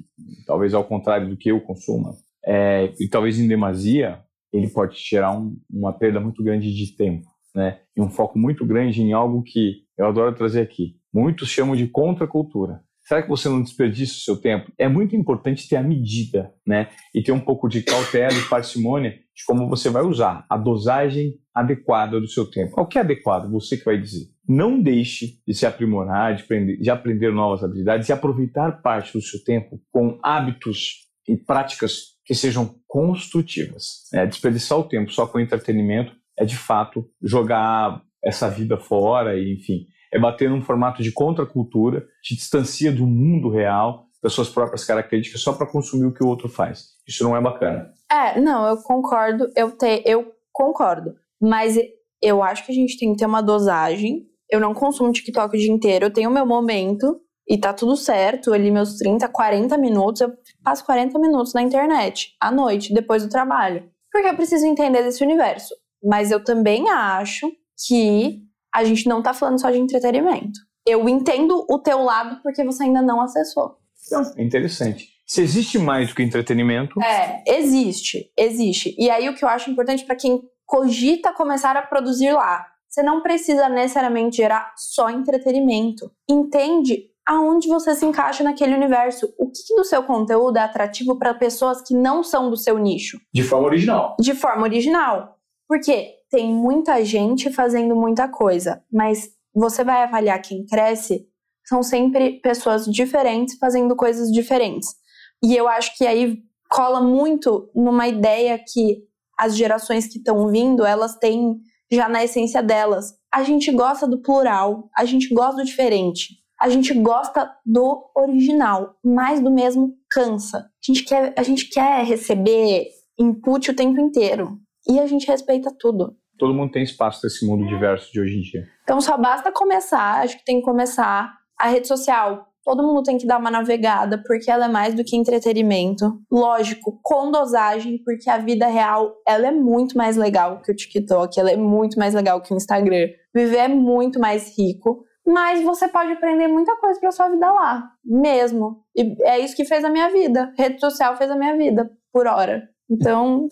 talvez 0.45 0.73
ao 0.73 0.85
contrário 0.85 1.27
do 1.27 1.35
que 1.35 1.49
eu 1.49 1.59
consuma, 1.59 2.13
é, 2.45 2.93
e 2.99 3.09
talvez 3.09 3.39
em 3.39 3.47
demasia, 3.47 4.21
ele 4.53 4.69
pode 4.69 4.97
gerar 4.97 5.37
um, 5.37 5.57
uma 5.69 5.91
perda 5.91 6.19
muito 6.19 6.43
grande 6.43 6.73
de 6.73 6.95
tempo, 6.95 7.27
né? 7.53 7.81
E 7.97 8.01
um 8.01 8.09
foco 8.09 8.37
muito 8.37 8.65
grande 8.65 9.01
em 9.01 9.11
algo 9.11 9.41
que 9.43 9.83
eu 9.97 10.05
adoro 10.05 10.35
trazer 10.35 10.61
aqui, 10.61 10.95
Muitos 11.13 11.49
chamam 11.49 11.75
de 11.75 11.87
contracultura. 11.87 12.81
Será 13.05 13.21
que 13.21 13.29
você 13.29 13.49
não 13.49 13.61
desperdiça 13.61 14.13
o 14.13 14.21
seu 14.21 14.37
tempo? 14.37 14.71
É 14.77 14.87
muito 14.87 15.15
importante 15.15 15.67
ter 15.67 15.75
a 15.75 15.83
medida, 15.83 16.53
né? 16.65 16.89
E 17.13 17.21
ter 17.21 17.33
um 17.33 17.39
pouco 17.39 17.67
de 17.67 17.81
cautela 17.83 18.33
e 18.33 18.49
parcimônia 18.49 19.11
de 19.11 19.43
como 19.45 19.67
você 19.67 19.89
vai 19.89 20.03
usar 20.03 20.45
a 20.49 20.57
dosagem 20.57 21.33
adequada 21.53 22.19
do 22.19 22.27
seu 22.27 22.49
tempo. 22.49 22.79
O 22.79 22.85
que 22.85 22.97
é 22.97 23.01
adequado? 23.01 23.51
Você 23.51 23.77
que 23.77 23.85
vai 23.85 23.99
dizer. 23.99 24.27
Não 24.47 24.81
deixe 24.81 25.39
de 25.45 25.53
se 25.53 25.65
aprimorar, 25.65 26.35
de 26.35 26.43
aprender, 26.43 26.77
de 26.77 26.89
aprender 26.89 27.31
novas 27.33 27.63
habilidades 27.63 28.07
e 28.07 28.13
aproveitar 28.13 28.81
parte 28.81 29.13
do 29.13 29.21
seu 29.21 29.43
tempo 29.43 29.81
com 29.91 30.17
hábitos 30.23 31.03
e 31.27 31.35
práticas 31.37 32.13
que 32.25 32.33
sejam 32.33 32.75
construtivas. 32.87 34.09
É, 34.13 34.25
desperdiçar 34.25 34.77
o 34.77 34.87
tempo 34.87 35.11
só 35.11 35.27
com 35.27 35.39
entretenimento 35.39 36.13
é 36.37 36.45
de 36.45 36.55
fato 36.55 37.09
jogar 37.21 38.01
essa 38.23 38.49
vida 38.49 38.77
fora 38.77 39.37
e, 39.37 39.53
enfim, 39.53 39.85
é 40.13 40.19
bater 40.19 40.49
num 40.49 40.61
formato 40.61 41.01
de 41.01 41.11
contracultura, 41.11 42.05
te 42.21 42.35
distancia 42.35 42.91
do 42.91 43.05
mundo 43.05 43.49
real, 43.49 44.05
das 44.21 44.31
suas 44.31 44.47
próprias 44.47 44.85
características, 44.85 45.41
só 45.41 45.51
para 45.51 45.67
consumir 45.67 46.05
o 46.05 46.13
que 46.13 46.23
o 46.23 46.27
outro 46.27 46.47
faz. 46.47 46.93
Isso 47.05 47.23
não 47.23 47.35
é 47.35 47.41
bacana. 47.41 47.91
É, 48.09 48.39
não, 48.39 48.67
eu 48.67 48.77
concordo, 48.77 49.49
eu, 49.55 49.71
te, 49.71 50.03
eu 50.05 50.31
concordo. 50.51 51.15
Mas 51.41 51.77
eu 52.21 52.41
acho 52.41 52.65
que 52.65 52.71
a 52.71 52.75
gente 52.75 52.97
tem 52.97 53.11
que 53.11 53.17
ter 53.17 53.25
uma 53.25 53.41
dosagem. 53.41 54.25
Eu 54.49 54.59
não 54.59 54.73
consumo 54.73 55.11
TikTok 55.11 55.55
o 55.55 55.59
dia 55.59 55.71
inteiro, 55.71 56.05
eu 56.05 56.13
tenho 56.13 56.29
meu 56.29 56.45
momento 56.45 57.19
e 57.49 57.57
tá 57.57 57.73
tudo 57.73 57.97
certo. 57.97 58.53
Ali, 58.53 58.69
meus 58.69 58.97
30, 58.97 59.27
40 59.27 59.77
minutos, 59.77 60.21
eu 60.21 60.31
passo 60.63 60.85
40 60.85 61.17
minutos 61.19 61.53
na 61.53 61.61
internet, 61.63 62.35
à 62.39 62.51
noite, 62.51 62.93
depois 62.93 63.23
do 63.23 63.29
trabalho. 63.29 63.89
Porque 64.11 64.27
eu 64.27 64.35
preciso 64.35 64.65
entender 64.65 65.01
desse 65.01 65.23
universo. 65.23 65.73
Mas 66.03 66.29
eu 66.29 66.41
também 66.41 66.87
acho 66.89 67.51
que 67.87 68.43
a 68.73 68.83
gente 68.83 69.07
não 69.07 69.21
tá 69.21 69.33
falando 69.33 69.59
só 69.59 69.69
de 69.69 69.77
entretenimento. 69.77 70.59
Eu 70.85 71.07
entendo 71.07 71.65
o 71.69 71.79
teu 71.79 72.03
lado 72.03 72.41
porque 72.41 72.63
você 72.63 72.83
ainda 72.83 73.01
não 73.01 73.21
acessou. 73.21 73.77
Então, 74.05 74.21
é 74.35 74.43
interessante. 74.43 75.09
Se 75.25 75.41
existe 75.41 75.79
mais 75.79 76.09
do 76.09 76.15
que 76.15 76.23
entretenimento. 76.23 77.01
É, 77.01 77.43
existe, 77.47 78.31
existe. 78.37 78.93
E 78.97 79.09
aí 79.09 79.29
o 79.29 79.35
que 79.35 79.45
eu 79.45 79.49
acho 79.49 79.71
importante 79.71 80.03
para 80.05 80.15
quem 80.15 80.41
cogita 80.65 81.31
começar 81.33 81.77
a 81.77 81.81
produzir 81.81 82.33
lá, 82.33 82.65
você 82.89 83.01
não 83.01 83.21
precisa 83.21 83.69
necessariamente 83.69 84.37
gerar 84.37 84.73
só 84.75 85.09
entretenimento. 85.09 86.11
Entende 86.29 87.09
aonde 87.25 87.67
você 87.67 87.95
se 87.95 88.05
encaixa 88.05 88.43
naquele 88.43 88.75
universo. 88.75 89.33
O 89.37 89.49
que 89.49 89.75
do 89.75 89.83
seu 89.83 90.03
conteúdo 90.03 90.57
é 90.57 90.61
atrativo 90.61 91.17
para 91.17 91.33
pessoas 91.33 91.81
que 91.81 91.95
não 91.95 92.23
são 92.23 92.49
do 92.49 92.57
seu 92.57 92.77
nicho? 92.77 93.17
De 93.33 93.43
forma 93.43 93.67
original. 93.67 94.15
De 94.19 94.35
forma 94.35 94.63
original. 94.63 95.37
Porque 95.67 96.15
tem 96.33 96.51
muita 96.51 97.05
gente 97.05 97.51
fazendo 97.51 97.95
muita 97.95 98.27
coisa, 98.27 98.83
mas 98.91 99.29
você 99.53 99.83
vai 99.83 100.01
avaliar 100.01 100.41
quem 100.41 100.65
cresce, 100.65 101.27
são 101.63 101.83
sempre 101.83 102.41
pessoas 102.41 102.85
diferentes 102.85 103.55
fazendo 103.59 103.95
coisas 103.95 104.31
diferentes. 104.31 104.95
E 105.43 105.55
eu 105.55 105.67
acho 105.67 105.95
que 105.95 106.07
aí 106.07 106.39
cola 106.67 106.99
muito 106.99 107.69
numa 107.75 108.07
ideia 108.07 108.57
que 108.57 109.03
as 109.37 109.55
gerações 109.55 110.07
que 110.07 110.17
estão 110.17 110.47
vindo, 110.47 110.83
elas 110.83 111.15
têm 111.19 111.59
já 111.91 112.09
na 112.09 112.23
essência 112.23 112.63
delas. 112.63 113.13
A 113.31 113.43
gente 113.43 113.71
gosta 113.71 114.07
do 114.07 114.19
plural, 114.19 114.89
a 114.97 115.05
gente 115.05 115.31
gosta 115.35 115.57
do 115.57 115.65
diferente, 115.65 116.29
a 116.59 116.67
gente 116.67 116.95
gosta 116.95 117.47
do 117.63 118.09
original, 118.15 118.95
mais 119.05 119.39
do 119.39 119.51
mesmo 119.51 119.93
cansa. 120.09 120.57
A 120.57 120.91
gente 120.91 121.03
quer, 121.03 121.31
a 121.37 121.43
gente 121.43 121.69
quer 121.69 122.03
receber 122.03 122.87
input 123.19 123.69
o 123.69 123.75
tempo 123.75 124.01
inteiro 124.01 124.57
e 124.89 124.99
a 124.99 125.05
gente 125.05 125.27
respeita 125.27 125.71
tudo 125.77 126.17
todo 126.43 126.53
mundo 126.53 126.71
tem 126.73 126.83
espaço 126.83 127.21
nesse 127.23 127.45
mundo 127.47 127.65
diverso 127.65 128.11
de 128.11 128.19
hoje 128.19 128.37
em 128.37 128.41
dia. 128.41 128.67
Então 128.83 128.99
só 128.99 129.17
basta 129.17 129.49
começar, 129.49 130.21
acho 130.23 130.37
que 130.37 130.43
tem 130.43 130.59
que 130.59 130.65
começar. 130.65 131.33
A 131.57 131.69
rede 131.69 131.87
social 131.87 132.49
todo 132.65 132.83
mundo 132.83 133.03
tem 133.03 133.17
que 133.17 133.25
dar 133.25 133.37
uma 133.37 133.51
navegada, 133.51 134.21
porque 134.25 134.51
ela 134.51 134.65
é 134.65 134.67
mais 134.67 134.93
do 134.93 135.03
que 135.05 135.15
entretenimento. 135.15 136.19
Lógico, 136.29 136.99
com 137.01 137.31
dosagem, 137.31 138.01
porque 138.03 138.29
a 138.29 138.37
vida 138.37 138.67
real, 138.67 139.13
ela 139.27 139.47
é 139.47 139.51
muito 139.51 139.97
mais 139.97 140.17
legal 140.17 140.61
que 140.61 140.71
o 140.71 140.75
TikTok, 140.75 141.39
ela 141.39 141.51
é 141.51 141.57
muito 141.57 141.97
mais 141.97 142.13
legal 142.13 142.41
que 142.41 142.53
o 142.53 142.57
Instagram. 142.57 143.07
Viver 143.33 143.57
é 143.57 143.67
muito 143.67 144.19
mais 144.19 144.57
rico, 144.57 145.03
mas 145.25 145.63
você 145.63 145.87
pode 145.87 146.11
aprender 146.11 146.47
muita 146.47 146.75
coisa 146.77 146.99
para 146.99 147.11
sua 147.11 147.29
vida 147.29 147.51
lá, 147.51 147.89
mesmo. 148.03 148.83
E 148.95 149.15
é 149.23 149.39
isso 149.39 149.55
que 149.55 149.65
fez 149.65 149.83
a 149.83 149.89
minha 149.89 150.09
vida. 150.09 150.53
Rede 150.57 150.79
social 150.79 151.15
fez 151.17 151.31
a 151.31 151.35
minha 151.37 151.55
vida, 151.57 151.89
por 152.11 152.27
hora. 152.27 152.72
Então, 152.93 153.47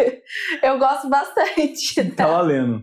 eu 0.62 0.78
gosto 0.78 1.08
bastante. 1.08 2.04
Tá 2.10 2.26
valendo. 2.26 2.82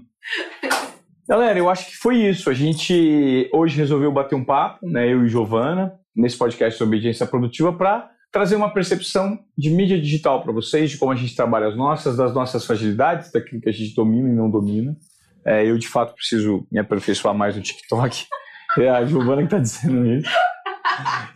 Galera, 1.29 1.59
eu 1.59 1.69
acho 1.69 1.87
que 1.87 1.97
foi 1.97 2.17
isso. 2.17 2.49
A 2.49 2.53
gente 2.53 3.49
hoje 3.53 3.77
resolveu 3.77 4.11
bater 4.11 4.35
um 4.35 4.43
papo, 4.43 4.85
né, 4.89 5.11
eu 5.11 5.23
e 5.23 5.29
Giovana, 5.29 5.93
nesse 6.15 6.37
podcast 6.37 6.77
sobre 6.77 6.97
obediência 6.97 7.25
produtiva, 7.27 7.71
para 7.71 8.09
trazer 8.31 8.55
uma 8.55 8.73
percepção 8.73 9.39
de 9.55 9.69
mídia 9.69 10.01
digital 10.01 10.41
para 10.41 10.51
vocês, 10.51 10.89
de 10.89 10.97
como 10.97 11.11
a 11.11 11.15
gente 11.15 11.35
trabalha 11.35 11.67
as 11.67 11.77
nossas, 11.77 12.17
das 12.17 12.33
nossas 12.33 12.65
fragilidades, 12.65 13.31
daquilo 13.31 13.61
que 13.61 13.69
a 13.69 13.73
gente 13.73 13.93
domina 13.93 14.27
e 14.27 14.33
não 14.33 14.49
domina. 14.49 14.97
É, 15.45 15.65
eu, 15.65 15.77
de 15.77 15.87
fato, 15.87 16.15
preciso 16.15 16.65
me 16.71 16.79
aperfeiçoar 16.79 17.35
mais 17.35 17.55
no 17.55 17.61
TikTok. 17.61 18.25
É 18.79 18.87
a 18.87 19.03
Giovana 19.03 19.41
que 19.41 19.53
está 19.53 19.59
dizendo 19.59 20.05
isso. 20.05 20.29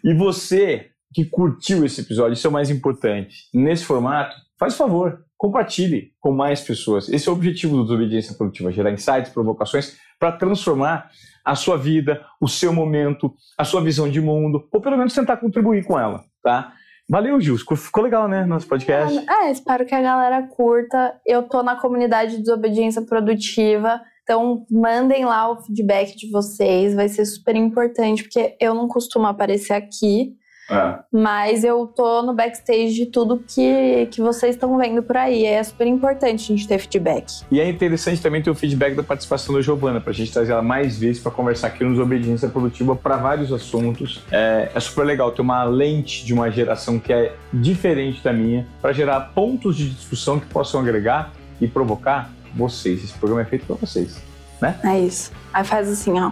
E 0.01 0.13
você 0.13 0.89
que 1.13 1.25
curtiu 1.25 1.85
esse 1.85 1.99
episódio, 1.99 2.33
isso 2.33 2.47
é 2.47 2.49
o 2.49 2.53
mais 2.53 2.69
importante. 2.69 3.49
Nesse 3.53 3.83
formato, 3.83 4.35
faz 4.57 4.75
favor, 4.75 5.25
compartilhe 5.37 6.11
com 6.19 6.31
mais 6.31 6.61
pessoas. 6.61 7.09
Esse 7.09 7.27
é 7.27 7.31
o 7.31 7.35
objetivo 7.35 7.75
do 7.77 7.83
Desobediência 7.83 8.35
Produtiva, 8.35 8.71
gerar 8.71 8.91
insights, 8.91 9.31
provocações 9.31 9.97
para 10.19 10.31
transformar 10.31 11.09
a 11.43 11.55
sua 11.55 11.77
vida, 11.77 12.25
o 12.41 12.47
seu 12.47 12.73
momento, 12.73 13.33
a 13.57 13.63
sua 13.63 13.81
visão 13.81 14.09
de 14.09 14.19
mundo, 14.19 14.67
ou 14.71 14.81
pelo 14.81 14.97
menos 14.97 15.13
tentar 15.13 15.37
contribuir 15.37 15.85
com 15.85 15.99
ela, 15.99 16.23
tá? 16.41 16.73
Valeu, 17.07 17.39
Gil. 17.39 17.55
Ficou 17.57 18.03
legal, 18.03 18.27
né? 18.27 18.45
Nosso 18.45 18.67
podcast. 18.67 19.23
É, 19.29 19.51
espero 19.51 19.85
que 19.85 19.93
a 19.93 20.01
galera 20.01 20.41
curta. 20.47 21.15
Eu 21.23 21.43
tô 21.43 21.61
na 21.61 21.75
comunidade 21.75 22.31
de 22.31 22.39
Desobediência 22.39 23.03
Produtiva. 23.03 24.01
Então, 24.23 24.65
mandem 24.71 25.23
lá 25.23 25.51
o 25.51 25.61
feedback 25.61 26.15
de 26.15 26.31
vocês. 26.31 26.95
Vai 26.95 27.07
ser 27.07 27.25
super 27.25 27.55
importante, 27.55 28.23
porque 28.23 28.57
eu 28.59 28.73
não 28.73 28.87
costumo 28.87 29.27
aparecer 29.27 29.73
aqui. 29.73 30.35
É. 30.69 30.99
Mas 31.11 31.63
eu 31.63 31.85
tô 31.87 32.21
no 32.23 32.33
backstage 32.33 32.93
de 32.93 33.05
tudo 33.05 33.43
que, 33.47 34.07
que 34.11 34.21
vocês 34.21 34.55
estão 34.55 34.77
vendo 34.77 35.03
por 35.03 35.17
aí. 35.17 35.45
É 35.45 35.63
super 35.63 35.87
importante 35.87 36.51
a 36.51 36.55
gente 36.55 36.67
ter 36.67 36.79
feedback. 36.79 37.43
E 37.51 37.59
é 37.59 37.69
interessante 37.69 38.21
também 38.21 38.41
ter 38.41 38.49
o 38.49 38.55
feedback 38.55 38.95
da 38.95 39.03
participação 39.03 39.55
da 39.55 39.61
Giovana, 39.61 40.01
pra 40.01 40.11
gente 40.11 40.31
trazer 40.31 40.51
ela 40.51 40.61
mais 40.61 40.97
vezes 40.97 41.21
para 41.21 41.31
conversar 41.31 41.67
aqui 41.67 41.83
nos 41.83 41.99
Obediência 41.99 42.49
Produtiva 42.49 42.95
para 42.95 43.17
vários 43.17 43.53
assuntos. 43.53 44.23
É, 44.31 44.71
é, 44.73 44.79
super 44.79 45.05
legal 45.05 45.31
ter 45.31 45.41
uma 45.41 45.63
lente 45.63 46.25
de 46.25 46.33
uma 46.33 46.49
geração 46.49 46.99
que 46.99 47.13
é 47.13 47.33
diferente 47.53 48.23
da 48.23 48.33
minha, 48.33 48.67
para 48.81 48.91
gerar 48.91 49.19
pontos 49.33 49.75
de 49.77 49.89
discussão 49.89 50.39
que 50.39 50.47
possam 50.47 50.79
agregar 50.79 51.31
e 51.61 51.67
provocar 51.67 52.31
vocês. 52.55 53.03
Esse 53.03 53.13
programa 53.13 53.41
é 53.41 53.45
feito 53.45 53.65
para 53.65 53.75
vocês, 53.75 54.21
né? 54.61 54.79
É 54.83 54.99
isso. 54.99 55.31
Aí 55.53 55.63
faz 55.63 55.89
assim, 55.89 56.19
ó. 56.19 56.31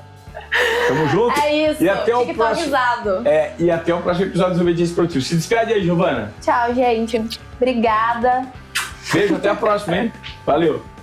Tamo 0.88 1.08
junto. 1.08 1.40
É 1.40 1.70
isso. 1.70 1.82
E 1.82 1.88
até 1.88 2.16
o 2.16 2.34
próximo. 2.34 2.76
É, 3.24 3.52
e 3.58 3.70
até 3.70 3.94
o 3.94 4.00
próximo 4.00 4.26
episódio 4.26 4.54
do 4.56 4.62
Obediência 4.62 4.94
Produtiva. 4.94 5.24
Se 5.24 5.34
despede 5.34 5.72
aí, 5.72 5.82
Giovana. 5.82 6.32
Tchau, 6.40 6.74
gente. 6.74 7.22
Obrigada. 7.56 8.46
Beijo, 9.12 9.36
até 9.36 9.50
a 9.50 9.54
próxima, 9.54 9.96
hein? 9.96 10.12
Valeu. 10.46 10.93